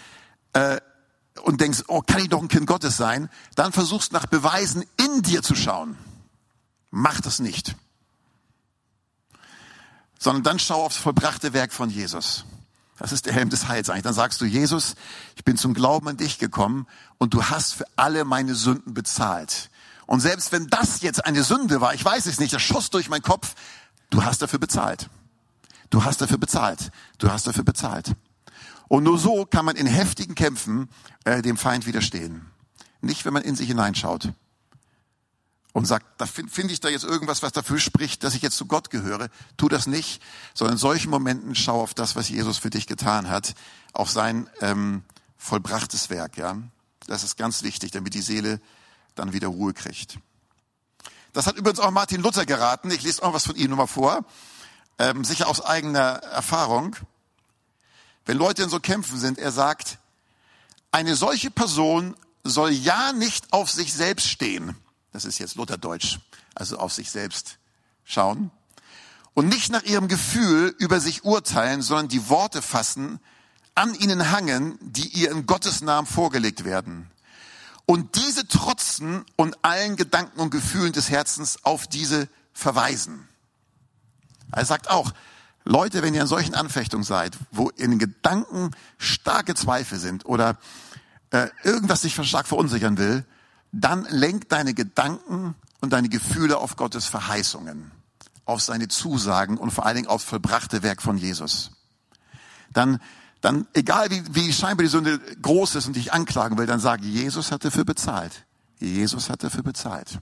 äh, 0.53 0.77
und 1.41 1.61
denkst, 1.61 1.83
oh, 1.87 2.01
kann 2.01 2.21
ich 2.21 2.29
doch 2.29 2.41
ein 2.41 2.47
Kind 2.47 2.67
Gottes 2.67 2.97
sein, 2.97 3.29
dann 3.55 3.71
versuchst 3.71 4.11
nach 4.13 4.27
Beweisen 4.27 4.85
in 4.97 5.21
dir 5.23 5.41
zu 5.41 5.55
schauen. 5.55 5.97
Mach 6.91 7.21
das 7.21 7.39
nicht. 7.39 7.75
Sondern 10.19 10.43
dann 10.43 10.59
schau 10.59 10.85
aufs 10.85 10.97
vollbrachte 10.97 11.53
Werk 11.53 11.73
von 11.73 11.89
Jesus. 11.89 12.45
Das 12.99 13.11
ist 13.11 13.25
der 13.25 13.33
Helm 13.33 13.49
des 13.49 13.67
Heils 13.67 13.89
eigentlich. 13.89 14.03
Dann 14.03 14.13
sagst 14.13 14.39
du, 14.39 14.45
Jesus, 14.45 14.95
ich 15.35 15.43
bin 15.43 15.57
zum 15.57 15.73
Glauben 15.73 16.07
an 16.07 16.17
dich 16.17 16.37
gekommen 16.37 16.87
und 17.17 17.33
du 17.33 17.43
hast 17.43 17.73
für 17.73 17.85
alle 17.95 18.23
meine 18.23 18.55
Sünden 18.55 18.93
bezahlt. 18.93 19.71
Und 20.05 20.19
selbst 20.19 20.51
wenn 20.51 20.67
das 20.67 21.01
jetzt 21.01 21.25
eine 21.25 21.43
Sünde 21.43 21.81
war, 21.81 21.93
ich 21.93 22.05
weiß 22.05 22.27
es 22.27 22.39
nicht, 22.39 22.53
das 22.53 22.61
schoss 22.61 22.91
durch 22.91 23.09
meinen 23.09 23.23
Kopf, 23.23 23.55
du 24.09 24.23
hast 24.23 24.41
dafür 24.41 24.59
bezahlt. 24.59 25.09
Du 25.89 26.03
hast 26.03 26.21
dafür 26.21 26.37
bezahlt. 26.37 26.91
Du 27.17 27.31
hast 27.31 27.47
dafür 27.47 27.63
bezahlt. 27.63 28.15
Und 28.87 29.03
nur 29.03 29.17
so 29.17 29.45
kann 29.45 29.65
man 29.65 29.75
in 29.75 29.87
heftigen 29.87 30.35
Kämpfen 30.35 30.89
äh, 31.23 31.41
dem 31.41 31.57
Feind 31.57 31.85
widerstehen. 31.85 32.45
Nicht, 33.01 33.25
wenn 33.25 33.33
man 33.33 33.43
in 33.43 33.55
sich 33.55 33.67
hineinschaut 33.67 34.33
und 35.73 35.85
sagt, 35.85 36.05
da 36.19 36.25
finde 36.25 36.51
find 36.51 36.71
ich 36.71 36.79
da 36.79 36.87
jetzt 36.87 37.03
irgendwas, 37.03 37.41
was 37.41 37.51
dafür 37.51 37.79
spricht, 37.79 38.23
dass 38.23 38.35
ich 38.35 38.41
jetzt 38.41 38.55
zu 38.55 38.67
Gott 38.67 38.91
gehöre. 38.91 39.29
Tu 39.57 39.67
das 39.67 39.87
nicht, 39.87 40.21
sondern 40.53 40.75
in 40.75 40.79
solchen 40.79 41.09
Momenten 41.09 41.55
schau 41.55 41.81
auf 41.81 41.93
das, 41.93 42.15
was 42.15 42.29
Jesus 42.29 42.59
für 42.59 42.69
dich 42.69 42.87
getan 42.87 43.29
hat, 43.29 43.55
auf 43.91 44.09
sein 44.09 44.49
ähm, 44.61 45.03
vollbrachtes 45.35 46.09
Werk. 46.09 46.37
Ja, 46.37 46.57
das 47.07 47.23
ist 47.23 47.37
ganz 47.37 47.63
wichtig, 47.63 47.91
damit 47.91 48.13
die 48.13 48.21
Seele 48.21 48.61
dann 49.15 49.33
wieder 49.33 49.47
Ruhe 49.47 49.73
kriegt. 49.73 50.19
Das 51.33 51.47
hat 51.47 51.57
übrigens 51.57 51.79
auch 51.79 51.91
Martin 51.91 52.21
Luther 52.21 52.45
geraten. 52.45 52.91
Ich 52.91 53.01
lese 53.01 53.23
auch 53.23 53.33
was 53.33 53.45
von 53.45 53.55
ihm 53.55 53.71
nochmal 53.71 53.87
vor, 53.87 54.23
ähm, 54.99 55.23
sicher 55.23 55.47
aus 55.47 55.59
eigener 55.59 56.21
Erfahrung. 56.21 56.95
Wenn 58.25 58.37
Leute 58.37 58.63
in 58.63 58.69
so 58.69 58.79
Kämpfen 58.79 59.19
sind, 59.19 59.37
er 59.37 59.51
sagt, 59.51 59.97
eine 60.91 61.15
solche 61.15 61.51
Person 61.51 62.15
soll 62.43 62.71
ja 62.71 63.13
nicht 63.13 63.51
auf 63.51 63.69
sich 63.69 63.93
selbst 63.93 64.27
stehen. 64.27 64.75
Das 65.11 65.25
ist 65.25 65.39
jetzt 65.39 65.55
Lutherdeutsch, 65.55 66.19
also 66.55 66.77
auf 66.77 66.93
sich 66.93 67.11
selbst 67.11 67.57
schauen. 68.03 68.51
Und 69.33 69.47
nicht 69.47 69.71
nach 69.71 69.83
ihrem 69.83 70.07
Gefühl 70.07 70.75
über 70.77 70.99
sich 70.99 71.23
urteilen, 71.23 71.81
sondern 71.81 72.07
die 72.07 72.29
Worte 72.29 72.61
fassen, 72.61 73.19
an 73.75 73.95
ihnen 73.95 74.31
hangen, 74.31 74.77
die 74.81 75.07
ihr 75.07 75.31
in 75.31 75.45
Gottes 75.45 75.81
Namen 75.81 76.07
vorgelegt 76.07 76.63
werden. 76.63 77.09
Und 77.85 78.15
diese 78.15 78.47
trotzen 78.47 79.25
und 79.35 79.57
allen 79.63 79.95
Gedanken 79.95 80.39
und 80.39 80.51
Gefühlen 80.51 80.93
des 80.93 81.09
Herzens 81.09 81.65
auf 81.65 81.87
diese 81.87 82.29
verweisen. 82.53 83.27
Er 84.51 84.65
sagt 84.65 84.89
auch, 84.89 85.11
Leute, 85.65 86.03
wenn 86.03 86.13
ihr 86.13 86.21
in 86.21 86.27
solchen 86.27 86.55
Anfechtungen 86.55 87.03
seid, 87.03 87.37
wo 87.51 87.69
in 87.69 87.97
Gedanken 87.97 88.71
starke 88.97 89.55
Zweifel 89.55 89.97
sind 89.97 90.25
oder 90.25 90.57
äh, 91.31 91.47
irgendwas 91.63 92.01
dich 92.01 92.13
stark 92.13 92.47
verunsichern 92.47 92.97
will, 92.97 93.25
dann 93.71 94.05
lenk 94.09 94.49
deine 94.49 94.73
Gedanken 94.73 95.55
und 95.79 95.93
deine 95.93 96.09
Gefühle 96.09 96.57
auf 96.57 96.75
Gottes 96.75 97.05
Verheißungen, 97.07 97.91
auf 98.45 98.61
seine 98.61 98.89
Zusagen 98.89 99.57
und 99.57 99.71
vor 99.71 99.85
allen 99.85 99.95
Dingen 99.95 100.07
aufs 100.07 100.25
vollbrachte 100.25 100.83
Werk 100.83 101.01
von 101.01 101.17
Jesus. 101.17 101.71
Dann, 102.73 102.99
dann 103.39 103.65
egal 103.73 104.09
wie, 104.11 104.23
wie 104.31 104.51
scheinbar 104.51 104.83
die 104.83 104.89
Sünde 104.89 105.19
groß 105.41 105.75
ist 105.75 105.87
und 105.87 105.95
dich 105.95 106.11
anklagen 106.11 106.57
will, 106.57 106.65
dann 106.65 106.81
sage, 106.81 107.05
Jesus 107.05 107.51
hat 107.51 107.63
dafür 107.63 107.85
bezahlt. 107.85 108.45
Jesus 108.79 109.29
hat 109.29 109.43
dafür 109.43 109.63
bezahlt. 109.63 110.19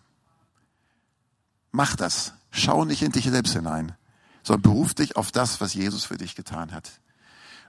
Mach 1.71 1.95
das. 1.95 2.33
Schau 2.51 2.85
nicht 2.85 3.01
in 3.01 3.11
dich 3.11 3.25
selbst 3.25 3.53
hinein 3.53 3.95
sondern 4.43 4.61
beruf 4.61 4.93
dich 4.93 5.15
auf 5.15 5.31
das, 5.31 5.61
was 5.61 5.73
Jesus 5.73 6.05
für 6.05 6.17
dich 6.17 6.35
getan 6.35 6.71
hat. 6.71 6.89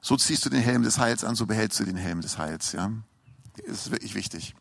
So 0.01 0.17
ziehst 0.17 0.45
du 0.45 0.51
den 0.51 0.63
Helm 0.63 0.83
des 0.83 0.99
Heils 0.99 1.25
an, 1.25 1.37
so 1.37 1.47
behältst 1.47 1.79
du 1.81 1.85
den 1.85 1.97
Helm 1.97 2.21
des 2.21 2.39
Heils. 2.39 2.73
Ja, 2.73 2.91
das 3.67 3.87
ist 3.87 3.91
wirklich 3.91 4.15
wichtig. 4.15 4.55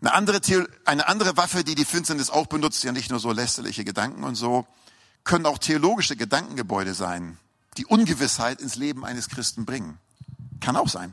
Eine 0.00 0.14
andere, 0.14 0.40
eine 0.84 1.06
andere 1.06 1.36
Waffe, 1.36 1.62
die 1.62 1.74
die 1.74 1.84
Finsternis 1.84 2.30
auch 2.30 2.46
benutzt, 2.46 2.82
ja 2.82 2.92
nicht 2.92 3.10
nur 3.10 3.20
so 3.20 3.30
lästerliche 3.30 3.84
Gedanken 3.84 4.24
und 4.24 4.34
so, 4.34 4.66
können 5.22 5.46
auch 5.46 5.58
theologische 5.58 6.16
Gedankengebäude 6.16 6.94
sein, 6.94 7.38
die 7.76 7.86
Ungewissheit 7.86 8.60
ins 8.60 8.74
Leben 8.74 9.04
eines 9.04 9.28
Christen 9.28 9.64
bringen. 9.64 9.98
Kann 10.60 10.76
auch 10.76 10.88
sein. 10.88 11.12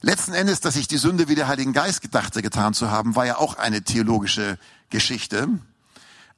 Letzten 0.00 0.34
Endes, 0.34 0.60
dass 0.60 0.74
sich 0.74 0.88
die 0.88 0.98
Sünde 0.98 1.28
wie 1.28 1.34
der 1.34 1.48
Heiligen 1.48 1.72
Geist 1.72 2.02
gedachte 2.02 2.42
getan 2.42 2.74
zu 2.74 2.90
haben, 2.90 3.16
war 3.16 3.26
ja 3.26 3.36
auch 3.36 3.56
eine 3.56 3.82
theologische 3.82 4.58
Geschichte, 4.90 5.48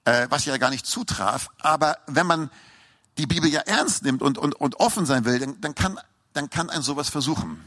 äh, 0.06 0.28
was 0.30 0.44
ja 0.44 0.56
gar 0.56 0.70
nicht 0.70 0.86
zutraf. 0.86 1.50
Aber 1.58 1.98
wenn 2.06 2.26
man 2.26 2.50
die 3.18 3.26
Bibel 3.26 3.50
ja 3.50 3.60
ernst 3.60 4.02
nimmt 4.04 4.22
und, 4.22 4.38
und, 4.38 4.54
und 4.54 4.80
offen 4.80 5.04
sein 5.04 5.24
will, 5.24 5.38
dann, 5.38 5.60
dann, 5.60 5.74
kann, 5.74 5.98
dann 6.32 6.48
kann 6.48 6.70
ein 6.70 6.82
sowas 6.82 7.10
versuchen. 7.10 7.60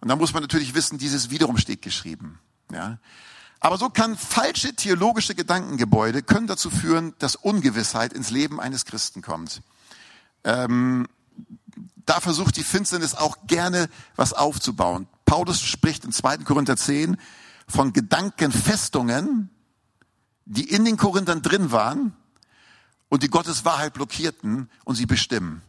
Und 0.00 0.08
da 0.08 0.16
muss 0.16 0.32
man 0.32 0.42
natürlich 0.42 0.74
wissen, 0.74 0.96
dieses 0.96 1.30
wiederum 1.30 1.58
steht 1.58 1.82
geschrieben. 1.82 2.38
Ja. 2.72 2.98
Aber 3.58 3.76
so 3.76 3.90
kann 3.90 4.16
falsche 4.16 4.74
theologische 4.74 5.34
Gedankengebäude 5.34 6.22
können 6.22 6.46
dazu 6.46 6.70
führen, 6.70 7.14
dass 7.18 7.36
Ungewissheit 7.36 8.12
ins 8.12 8.30
Leben 8.30 8.60
eines 8.60 8.86
Christen 8.86 9.20
kommt. 9.20 9.60
Ähm, 10.44 11.06
da 12.06 12.20
versucht 12.20 12.56
die 12.56 12.64
Finsternis 12.64 13.14
auch 13.14 13.36
gerne 13.46 13.90
was 14.16 14.32
aufzubauen. 14.32 15.08
Paulus 15.26 15.60
spricht 15.60 16.04
in 16.04 16.12
2. 16.12 16.38
Korinther 16.38 16.76
10 16.76 17.18
von 17.66 17.92
Gedankenfestungen, 17.92 19.50
die 20.50 20.68
in 20.68 20.84
den 20.84 20.96
Korinthern 20.96 21.42
drin 21.42 21.70
waren 21.70 22.12
und 23.08 23.22
die 23.22 23.28
Gottes 23.28 23.64
Wahrheit 23.64 23.94
blockierten 23.94 24.68
und 24.84 24.96
sie 24.96 25.06
bestimmen. 25.06 25.62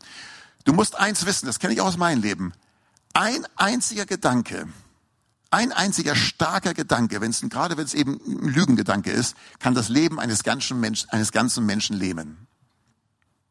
Du 0.65 0.73
musst 0.73 0.95
eins 0.95 1.25
wissen, 1.25 1.45
das 1.45 1.59
kenne 1.59 1.73
ich 1.73 1.81
auch 1.81 1.87
aus 1.87 1.97
meinem 1.97 2.21
Leben. 2.21 2.53
Ein 3.13 3.45
einziger 3.55 4.07
Gedanke, 4.07 4.67
ein 5.51 5.71
einziger 5.71 6.15
starker 6.15 6.73
Gedanke, 6.73 7.21
wenn 7.21 7.29
es 7.29 7.41
gerade 7.41 7.77
wenn 7.77 7.85
es 7.85 7.93
eben 7.93 8.19
ein 8.25 8.49
Lügengedanke 8.49 9.11
ist, 9.11 9.35
kann 9.59 9.75
das 9.75 9.87
Leben 9.87 10.19
eines 10.19 10.43
ganzen, 10.43 10.79
Menschen, 10.79 11.09
eines 11.11 11.31
ganzen 11.31 11.63
Menschen 11.65 11.95
lähmen. 11.95 12.47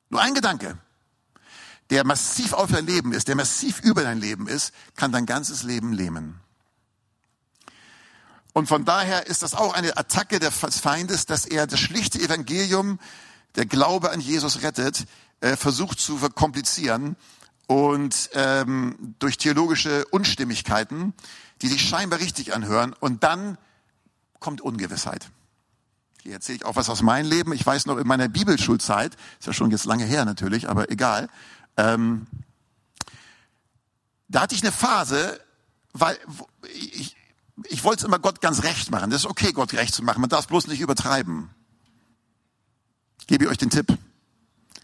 Nur 0.09 0.21
ein 0.21 0.35
Gedanke, 0.35 0.79
der 1.91 2.05
massiv 2.05 2.55
auf 2.55 2.73
dein 2.73 2.87
Leben 2.87 3.13
ist, 3.13 3.29
der 3.29 3.37
massiv 3.37 3.81
über 3.83 4.03
dein 4.03 4.19
Leben 4.19 4.49
ist, 4.49 4.73
kann 4.97 5.13
dein 5.13 5.27
ganzes 5.27 5.63
Leben 5.63 5.93
lähmen. 5.93 6.41
Und 8.61 8.67
von 8.67 8.85
daher 8.85 9.27
ist 9.27 9.43
das 9.43 9.55
auch 9.55 9.73
eine 9.73 9.97
Attacke 9.97 10.39
des 10.39 10.81
Feindes, 10.81 11.25
dass 11.25 11.47
er 11.47 11.67
das 11.67 11.81
schlichte 11.81 12.21
Evangelium, 12.21 12.99
der 13.55 13.65
Glaube 13.65 14.11
an 14.11 14.21
Jesus 14.21 14.61
rettet, 14.63 15.07
äh, 15.41 15.57
versucht 15.57 15.99
zu 15.99 16.19
verkomplizieren 16.19 17.17
und 17.69 18.29
ähm, 18.35 19.15
durch 19.19 19.39
theologische 19.39 20.05
Unstimmigkeiten, 20.09 21.15
die 21.63 21.69
sich 21.69 21.81
scheinbar 21.81 22.21
richtig 22.21 22.55
anhören, 22.55 22.93
und 23.01 23.25
dann 23.25 23.57
kommt 24.41 24.61
Ungewissheit. 24.61 25.31
Hier 26.23 26.35
erzähle 26.35 26.57
ich 26.57 26.67
auch 26.67 26.77
was 26.77 26.91
aus 26.91 27.01
meinem 27.01 27.31
Leben. 27.31 27.55
Ich 27.55 27.65
weiß 27.65 27.87
noch 27.87 27.97
in 27.97 28.07
meiner 28.07 28.29
Bibelschulzeit, 28.29 29.17
ist 29.39 29.47
ja 29.47 29.55
schon 29.55 29.71
jetzt 29.71 29.87
lange 29.87 30.05
her 30.05 30.27
natürlich, 30.27 30.69
aber 30.69 30.91
egal. 30.91 31.31
Ähm, 31.79 32.27
da 34.29 34.43
hatte 34.43 34.55
ich 34.55 34.63
eine 34.63 34.71
Phase, 34.71 35.41
weil 35.95 36.19
ich, 36.75 37.17
ich 37.69 37.85
wollte 37.85 38.01
es 38.01 38.05
immer 38.07 38.19
Gott 38.19 38.41
ganz 38.41 38.63
recht 38.63 38.91
machen. 38.91 39.11
Das 39.11 39.23
ist 39.23 39.31
okay, 39.31 39.53
Gott 39.53 39.73
recht 39.75 39.95
zu 39.95 40.03
machen. 40.03 40.21
Man 40.21 40.31
darf 40.31 40.41
es 40.41 40.47
bloß 40.47 40.67
nicht 40.67 40.81
übertreiben. 40.81 41.51
Gebe 43.27 43.45
ich 43.45 43.51
euch 43.51 43.59
den 43.59 43.71
Tipp. 43.71 43.97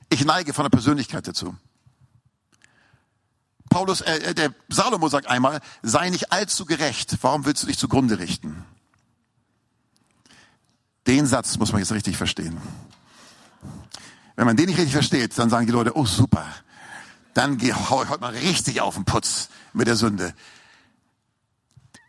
Ich 0.08 0.24
neige 0.24 0.52
von 0.52 0.64
der 0.64 0.70
Persönlichkeit 0.70 1.26
dazu. 1.26 1.56
Paulus, 3.68 4.00
äh, 4.00 4.16
äh, 4.18 4.34
der 4.34 4.54
Salomo 4.68 5.08
sagt 5.08 5.26
einmal, 5.26 5.60
sei 5.82 6.10
nicht 6.10 6.32
allzu 6.32 6.64
gerecht. 6.64 7.18
Warum 7.22 7.44
willst 7.44 7.62
du 7.62 7.66
dich 7.66 7.78
zugrunde 7.78 8.18
richten? 8.18 8.64
Den 11.06 11.26
Satz 11.26 11.58
muss 11.58 11.72
man 11.72 11.80
jetzt 11.80 11.92
richtig 11.92 12.16
verstehen. 12.16 12.60
Wenn 14.34 14.46
man 14.46 14.56
den 14.56 14.66
nicht 14.66 14.78
richtig 14.78 14.94
versteht, 14.94 15.36
dann 15.38 15.50
sagen 15.50 15.66
die 15.66 15.72
Leute, 15.72 15.96
oh 15.96 16.04
super, 16.04 16.46
dann 17.34 17.58
hau 17.90 18.02
ich 18.02 18.08
heute 18.08 18.20
mal 18.20 18.32
richtig 18.32 18.80
auf 18.80 18.94
den 18.94 19.04
Putz 19.04 19.48
mit 19.72 19.86
der 19.86 19.96
Sünde. 19.96 20.34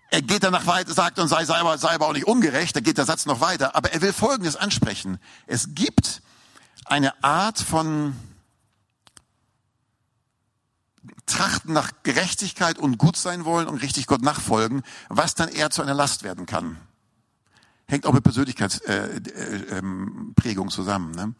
Er 0.09 0.21
geht 0.21 0.43
danach 0.43 0.65
weiter, 0.65 0.93
sagt 0.93 1.19
und 1.19 1.27
sei, 1.27 1.43
sei, 1.43 1.57
aber, 1.57 1.77
sei 1.77 1.89
aber 1.89 2.07
auch 2.07 2.13
nicht 2.13 2.27
ungerecht, 2.27 2.75
da 2.75 2.79
geht 2.79 2.97
der 2.97 3.05
Satz 3.05 3.25
noch 3.25 3.41
weiter, 3.41 3.75
aber 3.75 3.91
er 3.91 4.01
will 4.01 4.13
Folgendes 4.13 4.55
ansprechen. 4.55 5.19
Es 5.47 5.75
gibt 5.75 6.21
eine 6.85 7.23
Art 7.23 7.59
von 7.59 8.15
trachten 11.25 11.73
nach 11.73 11.91
Gerechtigkeit 12.03 12.79
und 12.79 12.97
gut 12.97 13.17
sein 13.17 13.43
wollen 13.43 13.67
und 13.67 13.81
richtig 13.81 14.07
Gott 14.07 14.21
nachfolgen, 14.21 14.83
was 15.09 15.35
dann 15.35 15.49
eher 15.49 15.69
zu 15.69 15.81
einer 15.81 15.93
Last 15.93 16.23
werden 16.23 16.45
kann. 16.45 16.77
Hängt 17.87 18.05
auch 18.05 18.13
mit 18.13 18.23
Persönlichkeitsprägung 18.23 20.67
äh, 20.67 20.69
äh, 20.69 20.73
zusammen. 20.73 21.11
Ne? 21.11 21.33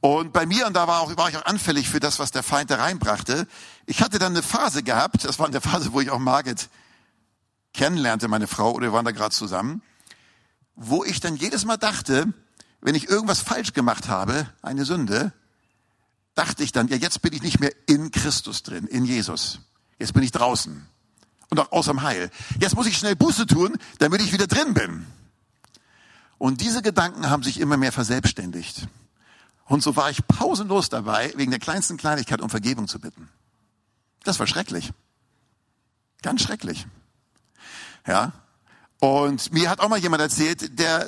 Und 0.00 0.32
bei 0.32 0.46
mir, 0.46 0.66
und 0.66 0.74
da 0.74 0.86
war, 0.86 1.00
auch, 1.00 1.16
war 1.16 1.28
ich 1.28 1.36
auch 1.36 1.46
anfällig 1.46 1.88
für 1.88 2.00
das, 2.00 2.18
was 2.18 2.30
der 2.30 2.42
Feind 2.42 2.70
da 2.70 2.76
reinbrachte, 2.76 3.46
ich 3.86 4.02
hatte 4.02 4.18
dann 4.18 4.32
eine 4.32 4.42
Phase 4.42 4.82
gehabt, 4.82 5.24
das 5.24 5.38
war 5.38 5.46
eine 5.46 5.60
Phase, 5.60 5.92
wo 5.92 6.00
ich 6.00 6.10
auch 6.10 6.18
Margit 6.18 6.68
kennenlernte, 7.78 8.28
meine 8.28 8.48
Frau, 8.48 8.72
oder 8.72 8.88
wir 8.88 8.92
waren 8.92 9.04
da 9.04 9.12
gerade 9.12 9.34
zusammen, 9.34 9.82
wo 10.74 11.04
ich 11.04 11.20
dann 11.20 11.36
jedes 11.36 11.64
Mal 11.64 11.76
dachte, 11.76 12.26
wenn 12.80 12.94
ich 12.94 13.08
irgendwas 13.08 13.40
falsch 13.40 13.72
gemacht 13.72 14.08
habe, 14.08 14.48
eine 14.62 14.84
Sünde, 14.84 15.32
dachte 16.34 16.62
ich 16.62 16.72
dann, 16.72 16.88
ja, 16.88 16.96
jetzt 16.96 17.22
bin 17.22 17.32
ich 17.32 17.42
nicht 17.42 17.60
mehr 17.60 17.72
in 17.86 18.10
Christus 18.10 18.62
drin, 18.62 18.86
in 18.86 19.04
Jesus. 19.04 19.60
Jetzt 19.98 20.12
bin 20.12 20.22
ich 20.22 20.32
draußen. 20.32 20.86
Und 21.50 21.60
auch 21.60 21.72
außerm 21.72 22.02
Heil. 22.02 22.30
Jetzt 22.60 22.74
muss 22.74 22.86
ich 22.86 22.98
schnell 22.98 23.16
Buße 23.16 23.46
tun, 23.46 23.78
damit 23.98 24.20
ich 24.20 24.32
wieder 24.32 24.46
drin 24.46 24.74
bin. 24.74 25.06
Und 26.36 26.60
diese 26.60 26.82
Gedanken 26.82 27.30
haben 27.30 27.42
sich 27.42 27.58
immer 27.58 27.76
mehr 27.76 27.92
verselbstständigt. 27.92 28.86
Und 29.64 29.82
so 29.82 29.96
war 29.96 30.10
ich 30.10 30.26
pausenlos 30.26 30.88
dabei, 30.88 31.32
wegen 31.36 31.50
der 31.50 31.60
kleinsten 31.60 31.96
Kleinigkeit 31.96 32.40
um 32.40 32.50
Vergebung 32.50 32.86
zu 32.86 33.00
bitten. 33.00 33.28
Das 34.24 34.38
war 34.38 34.46
schrecklich. 34.46 34.92
Ganz 36.22 36.42
schrecklich. 36.42 36.86
Ja. 38.08 38.32
Und 39.00 39.52
mir 39.52 39.70
hat 39.70 39.80
auch 39.80 39.88
mal 39.88 39.98
jemand 39.98 40.22
erzählt, 40.22 40.78
der 40.78 41.06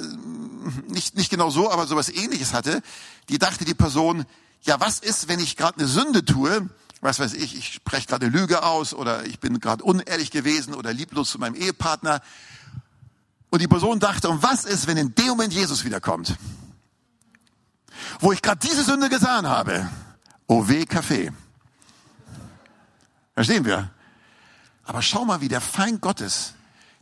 nicht, 0.86 1.16
nicht 1.16 1.30
genau 1.30 1.50
so, 1.50 1.72
aber 1.72 1.86
sowas 1.86 2.10
ähnliches 2.10 2.52
hatte. 2.52 2.82
Die 3.30 3.38
dachte 3.38 3.64
die 3.64 3.74
Person, 3.74 4.26
ja, 4.62 4.78
was 4.78 5.00
ist, 5.00 5.26
wenn 5.26 5.40
ich 5.40 5.56
gerade 5.56 5.78
eine 5.78 5.88
Sünde 5.88 6.24
tue? 6.24 6.68
Was 7.00 7.18
weiß 7.18 7.32
ich, 7.32 7.56
ich 7.56 7.72
spreche 7.72 8.06
gerade 8.06 8.26
Lüge 8.26 8.62
aus 8.62 8.92
oder 8.92 9.24
ich 9.24 9.40
bin 9.40 9.58
gerade 9.58 9.82
unehrlich 9.82 10.30
gewesen 10.30 10.74
oder 10.74 10.92
lieblos 10.92 11.30
zu 11.30 11.38
meinem 11.38 11.54
Ehepartner. 11.54 12.20
Und 13.48 13.62
die 13.62 13.68
Person 13.68 13.98
dachte, 13.98 14.28
und 14.28 14.42
was 14.42 14.66
ist, 14.66 14.86
wenn 14.86 14.98
in 14.98 15.14
dem 15.14 15.28
Moment 15.28 15.54
Jesus 15.54 15.84
wiederkommt? 15.84 16.36
Wo 18.20 18.30
ich 18.32 18.42
gerade 18.42 18.60
diese 18.60 18.84
Sünde 18.84 19.08
getan 19.08 19.48
habe. 19.48 19.88
Oh 20.46 20.68
weh, 20.68 20.84
Kaffee. 20.84 21.32
Verstehen 23.32 23.64
wir? 23.64 23.90
Aber 24.84 25.00
schau 25.00 25.24
mal, 25.24 25.40
wie 25.40 25.48
der 25.48 25.62
Feind 25.62 26.02
Gottes, 26.02 26.54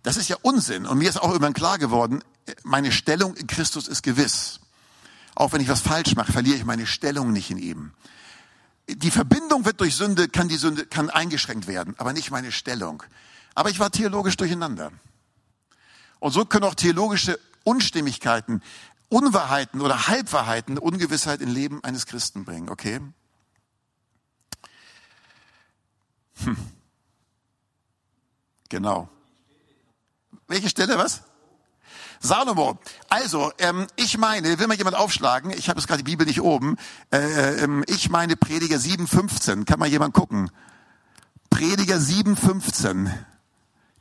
das 0.08 0.16
ist 0.16 0.28
ja 0.28 0.38
Unsinn. 0.40 0.86
Und 0.86 0.96
mir 0.96 1.10
ist 1.10 1.20
auch 1.20 1.28
irgendwann 1.28 1.52
klar 1.52 1.76
geworden, 1.76 2.24
meine 2.62 2.92
Stellung 2.92 3.34
in 3.34 3.46
Christus 3.46 3.86
ist 3.88 4.02
gewiss. 4.02 4.58
Auch 5.34 5.52
wenn 5.52 5.60
ich 5.60 5.68
was 5.68 5.82
falsch 5.82 6.16
mache, 6.16 6.32
verliere 6.32 6.56
ich 6.56 6.64
meine 6.64 6.86
Stellung 6.86 7.30
nicht 7.30 7.50
in 7.50 7.58
ihm. 7.58 7.92
Die 8.88 9.10
Verbindung 9.10 9.66
wird 9.66 9.82
durch 9.82 9.96
Sünde, 9.96 10.30
kann 10.30 10.48
die 10.48 10.56
Sünde, 10.56 10.86
kann 10.86 11.10
eingeschränkt 11.10 11.66
werden, 11.66 11.94
aber 11.98 12.14
nicht 12.14 12.30
meine 12.30 12.52
Stellung. 12.52 13.02
Aber 13.54 13.68
ich 13.68 13.80
war 13.80 13.90
theologisch 13.90 14.38
durcheinander. 14.38 14.92
Und 16.20 16.32
so 16.32 16.46
können 16.46 16.64
auch 16.64 16.74
theologische 16.74 17.38
Unstimmigkeiten, 17.64 18.62
Unwahrheiten 19.10 19.82
oder 19.82 20.08
Halbwahrheiten 20.08 20.78
Ungewissheit 20.78 21.42
in 21.42 21.50
Leben 21.50 21.84
eines 21.84 22.06
Christen 22.06 22.46
bringen, 22.46 22.70
okay? 22.70 22.98
Hm. 26.44 26.56
Genau. 28.70 29.10
Welche 30.48 30.68
Stelle, 30.70 30.98
was? 30.98 31.22
Salomo. 32.20 32.78
Also, 33.08 33.52
ähm, 33.58 33.86
ich 33.96 34.18
meine, 34.18 34.58
will 34.58 34.66
mal 34.66 34.76
jemand 34.76 34.96
aufschlagen? 34.96 35.50
Ich 35.52 35.68
habe 35.68 35.78
jetzt 35.78 35.86
gerade 35.86 36.02
die 36.02 36.10
Bibel 36.10 36.26
nicht 36.26 36.40
oben. 36.40 36.76
Äh, 37.12 37.62
ähm, 37.62 37.84
ich 37.86 38.10
meine 38.10 38.36
Prediger 38.36 38.76
7,15. 38.76 39.66
Kann 39.66 39.78
mal 39.78 39.86
jemand 39.88 40.14
gucken? 40.14 40.50
Prediger 41.50 41.96
7,15. 41.96 43.12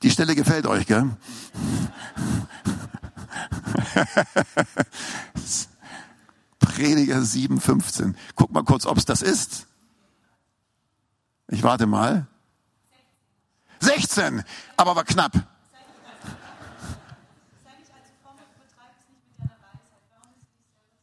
Die 0.04 0.10
Stelle 0.10 0.36
gefällt 0.36 0.66
euch, 0.68 0.88
gell? 0.88 1.10
Prediger 6.60 7.18
7,15. 7.18 8.16
Guck 8.36 8.52
mal 8.52 8.64
kurz, 8.64 8.86
ob 8.86 8.98
es 8.98 9.06
das 9.06 9.22
ist. 9.22 9.68
Ich 11.50 11.64
warte 11.64 11.88
mal. 11.88 12.28
16, 13.80 14.44
aber 14.76 14.96
war 14.96 15.04
knapp. 15.04 15.57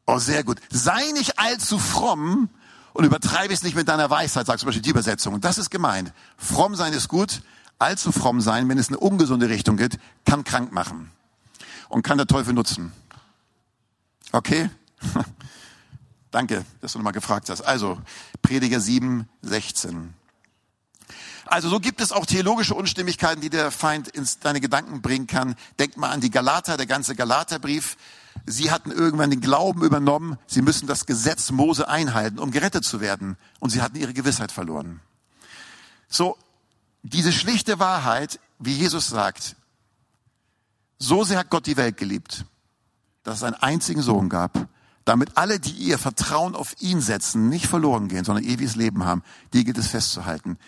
Oh, 0.07 0.19
sehr 0.19 0.45
gut. 0.45 0.61
Sei 0.71 1.13
nicht 1.13 1.39
allzu 1.39 1.79
fromm 1.79 2.51
und 2.93 3.05
übertreibe 3.05 3.55
es 3.55 3.63
nicht 3.63 3.75
mit 3.75 3.89
deiner 3.89 4.11
Weisheit, 4.11 4.47
sagt 4.47 4.61
zum 4.61 4.67
Beispiel 4.67 4.83
die 4.83 4.91
Übersetzung. 4.91 5.35
Und 5.35 5.45
das 5.45 5.59
ist 5.59 5.71
gemeint. 5.71 6.13
Fromm 6.37 6.77
sein 6.77 6.93
ist 6.93 7.09
gut, 7.09 7.43
allzu 7.79 8.13
fromm 8.13 8.41
sein, 8.41 8.69
wenn 8.69 8.79
es 8.79 8.89
in 8.89 8.97
eine 8.97 9.01
ungesunde 9.01 9.49
Richtung 9.49 9.77
geht, 9.77 9.99
kann 10.25 10.45
krank 10.45 10.73
machen 10.73 11.11
und 11.89 12.03
kann 12.03 12.19
der 12.19 12.27
Teufel 12.27 12.53
nutzen. 12.53 12.93
Okay? 14.33 14.71
Danke, 16.31 16.65
dass 16.81 16.93
du 16.93 16.99
nochmal 16.99 17.13
gefragt 17.13 17.49
hast. 17.49 17.63
Also, 17.63 18.01
Prediger 18.43 18.81
7, 18.81 19.29
16. 19.43 20.13
Also 21.47 21.69
so 21.69 21.79
gibt 21.79 22.01
es 22.01 22.11
auch 22.11 22.27
theologische 22.27 22.75
Unstimmigkeiten, 22.75 23.41
die 23.41 23.51
der 23.51 23.71
Feind 23.71 24.09
ins 24.09 24.39
deine 24.39 24.61
Gedanken 24.61 25.03
bringen 25.03 25.27
kann. 25.27 25.55
Denk 25.79 25.97
mal 25.97 26.11
an 26.11 26.21
die 26.21 26.31
Galater, 26.31 26.77
der 26.77 26.87
ganze 26.87 27.15
Galaterbrief. 27.15 27.97
Sie 28.47 28.71
hatten 28.71 28.91
irgendwann 28.91 29.31
den 29.31 29.41
Glauben 29.41 29.83
übernommen, 29.83 30.39
sie 30.47 30.61
müssen 30.61 30.87
das 30.87 31.07
Gesetz 31.07 31.51
Mose 31.51 31.89
einhalten, 31.89 32.39
um 32.39 32.51
gerettet 32.51 32.85
zu 32.85 33.01
werden. 33.01 33.37
Und 33.59 33.71
sie 33.71 33.81
hatten 33.81 33.97
ihre 33.97 34.13
Gewissheit 34.13 34.53
verloren. 34.53 35.01
So, 36.09 36.37
diese 37.03 37.33
schlichte 37.33 37.79
Wahrheit, 37.79 38.39
wie 38.59 38.75
Jesus 38.75 39.09
sagt, 39.09 39.57
so 40.99 41.25
sehr 41.25 41.39
hat 41.39 41.51
Gott 41.51 41.67
die 41.67 41.77
Welt 41.77 41.97
geliebt, 41.97 42.45
dass 43.23 43.39
es 43.39 43.43
einen 43.43 43.57
einzigen 43.57 44.03
Sohn 44.03 44.29
gab, 44.29 44.69
damit 45.05 45.37
alle, 45.37 45.61
die 45.61 45.73
ihr 45.73 45.99
Vertrauen 45.99 46.55
auf 46.55 46.81
ihn 46.81 47.01
setzen, 47.01 47.49
nicht 47.49 47.67
verloren 47.67 48.09
gehen, 48.09 48.25
sondern 48.25 48.45
ewiges 48.45 48.77
Leben 48.77 49.05
haben. 49.05 49.23
Die 49.53 49.65
gilt 49.65 49.79
es 49.79 49.89
festzuhalten. 49.89 50.59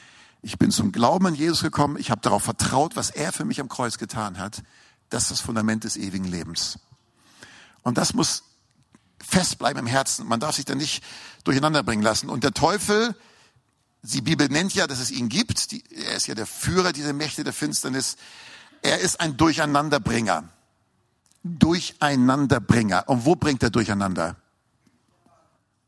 Ich 0.43 0.59
bin 0.59 0.71
zum 0.71 0.93
Glauben 0.93 1.27
an 1.27 1.35
Jesus 1.35 1.63
gekommen. 1.63 1.97
Ich 1.99 2.11
habe 2.11 2.21
darauf 2.21 2.43
vertraut, 2.43 2.97
was 2.97 3.11
er 3.11 3.33
für 3.33 3.45
mich 3.45 3.61
am 3.61 3.69
Kreuz 3.69 3.99
getan 3.99 4.39
hat. 4.39 4.63
Das 5.09 5.25
ist 5.25 5.31
das 5.31 5.41
Fundament 5.41 5.85
des 5.85 5.97
ewigen 5.97 6.25
Lebens. 6.25 6.79
Und 7.87 7.99
das 7.99 8.15
muss 8.15 8.43
festbleiben 9.25 9.79
im 9.79 9.87
Herzen. 9.87 10.27
Man 10.27 10.41
darf 10.41 10.57
sich 10.57 10.65
da 10.65 10.75
nicht 10.75 11.05
durcheinander 11.45 11.85
bringen 11.85 12.03
lassen. 12.03 12.29
Und 12.29 12.43
der 12.43 12.51
Teufel, 12.51 13.15
die 14.03 14.23
Bibel 14.23 14.49
nennt 14.49 14.75
ja, 14.75 14.89
dass 14.89 14.99
es 14.99 15.13
ihn 15.13 15.29
gibt. 15.29 15.71
Die, 15.71 15.85
er 15.95 16.17
ist 16.17 16.27
ja 16.27 16.35
der 16.35 16.49
Führer 16.49 16.93
dieser 16.93 17.13
Mächte 17.13 17.45
der 17.45 17.53
Finsternis. 17.53 18.17
Er 18.83 18.99
ist 18.99 19.21
ein 19.21 19.37
Durcheinanderbringer. 19.37 20.49
Durcheinanderbringer. 21.45 23.09
Und 23.09 23.25
wo 23.25 23.37
bringt 23.37 23.63
er 23.63 23.71
Durcheinander? 23.71 24.35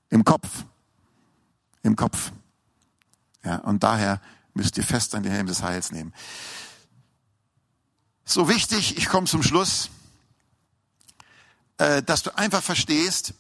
Im 0.09 0.25
Kopf. 0.25 0.49
Im 1.83 1.97
Kopf. 1.97 2.31
Ja, 3.45 3.57
und 3.57 3.83
daher 3.83 4.21
müsst 4.55 4.77
ihr 4.77 4.85
fest 4.85 5.17
an 5.17 5.25
den 5.25 5.33
Helm 5.33 5.49
des 5.49 5.65
Heils 5.65 5.91
nehmen. 5.91 6.15
So 8.25 8.49
wichtig, 8.49 8.97
ich 8.97 9.09
komme 9.09 9.27
zum 9.27 9.43
Schluss, 9.43 9.91
dass 11.79 12.23
du 12.23 12.37
einfach 12.37 12.63
verstehst 12.63 13.35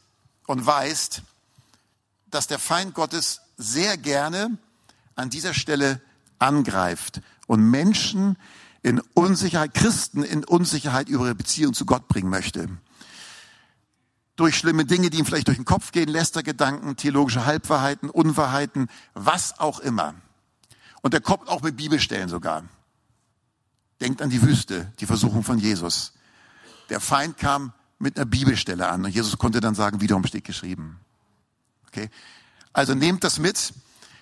und 0.46 0.64
weißt, 0.64 1.22
dass 2.30 2.46
der 2.46 2.58
Feind 2.58 2.94
Gottes 2.94 3.40
sehr 3.56 3.96
gerne 3.96 4.56
an 5.16 5.30
dieser 5.30 5.54
Stelle 5.54 6.00
angreift 6.38 7.20
und 7.46 7.68
Menschen 7.68 8.36
in 8.82 9.00
Unsicherheit, 9.14 9.74
Christen 9.74 10.22
in 10.22 10.44
Unsicherheit 10.44 11.08
über 11.08 11.24
ihre 11.26 11.34
Beziehung 11.34 11.74
zu 11.74 11.84
Gott 11.84 12.06
bringen 12.08 12.30
möchte. 12.30 12.68
Durch 14.36 14.56
schlimme 14.56 14.84
Dinge, 14.84 15.10
die 15.10 15.18
ihm 15.18 15.26
vielleicht 15.26 15.48
durch 15.48 15.58
den 15.58 15.64
Kopf 15.64 15.90
gehen, 15.90 16.08
Lästergedanken, 16.08 16.96
theologische 16.96 17.44
Halbwahrheiten, 17.44 18.08
Unwahrheiten, 18.08 18.88
was 19.14 19.58
auch 19.58 19.80
immer. 19.80 20.14
Und 21.02 21.12
er 21.12 21.20
kommt 21.20 21.48
auch 21.48 21.62
mit 21.62 21.76
Bibelstellen 21.76 22.28
sogar. 22.28 22.64
Denkt 24.00 24.22
an 24.22 24.30
die 24.30 24.42
Wüste, 24.42 24.92
die 25.00 25.06
Versuchung 25.06 25.42
von 25.42 25.58
Jesus. 25.58 26.12
Der 26.88 27.00
Feind 27.00 27.36
kam 27.36 27.72
mit 27.98 28.16
einer 28.16 28.26
Bibelstelle 28.26 28.88
an 28.88 29.04
und 29.04 29.10
Jesus 29.10 29.36
konnte 29.38 29.60
dann 29.60 29.74
sagen, 29.74 30.00
wiederum 30.00 30.24
steht 30.24 30.44
geschrieben. 30.44 31.00
Okay? 31.88 32.10
Also 32.72 32.94
nehmt 32.94 33.24
das 33.24 33.38
mit, 33.38 33.72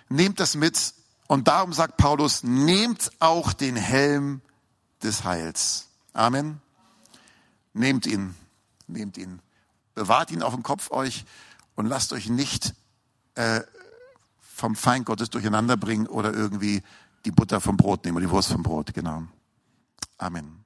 nehmt 0.09 0.41
das 0.41 0.55
mit 0.55 0.95
und 1.27 1.49
darum 1.49 1.73
sagt 1.73 1.97
Paulus, 1.97 2.43
nehmt 2.43 3.11
auch 3.19 3.53
den 3.53 3.77
Helm 3.77 4.41
des 5.03 5.25
Heils. 5.25 5.89
Amen. 6.13 6.61
Nehmt 7.75 8.07
ihn, 8.07 8.35
nehmt 8.87 9.19
ihn. 9.19 9.41
Bewahrt 9.95 10.31
ihn 10.31 10.43
auf 10.43 10.55
dem 10.55 10.63
Kopf 10.63 10.91
euch 10.91 11.25
und 11.75 11.87
lasst 11.87 12.13
euch 12.13 12.29
nicht 12.29 12.75
äh, 13.35 13.61
vom 14.41 14.75
Feind 14.75 15.05
Gottes 15.05 15.29
durcheinander 15.31 15.77
bringen 15.77 16.07
oder 16.07 16.33
irgendwie 16.33 16.83
die 17.27 17.31
Butter 17.31 17.61
vom 17.61 17.77
Brot 17.77 18.05
nehmen 18.05 18.17
oder 18.17 18.27
die 18.27 18.33
Wurst 18.33 18.51
vom 18.51 18.63
Brot. 18.63 18.95
Genau. 18.95 19.25
Amen. 20.17 20.66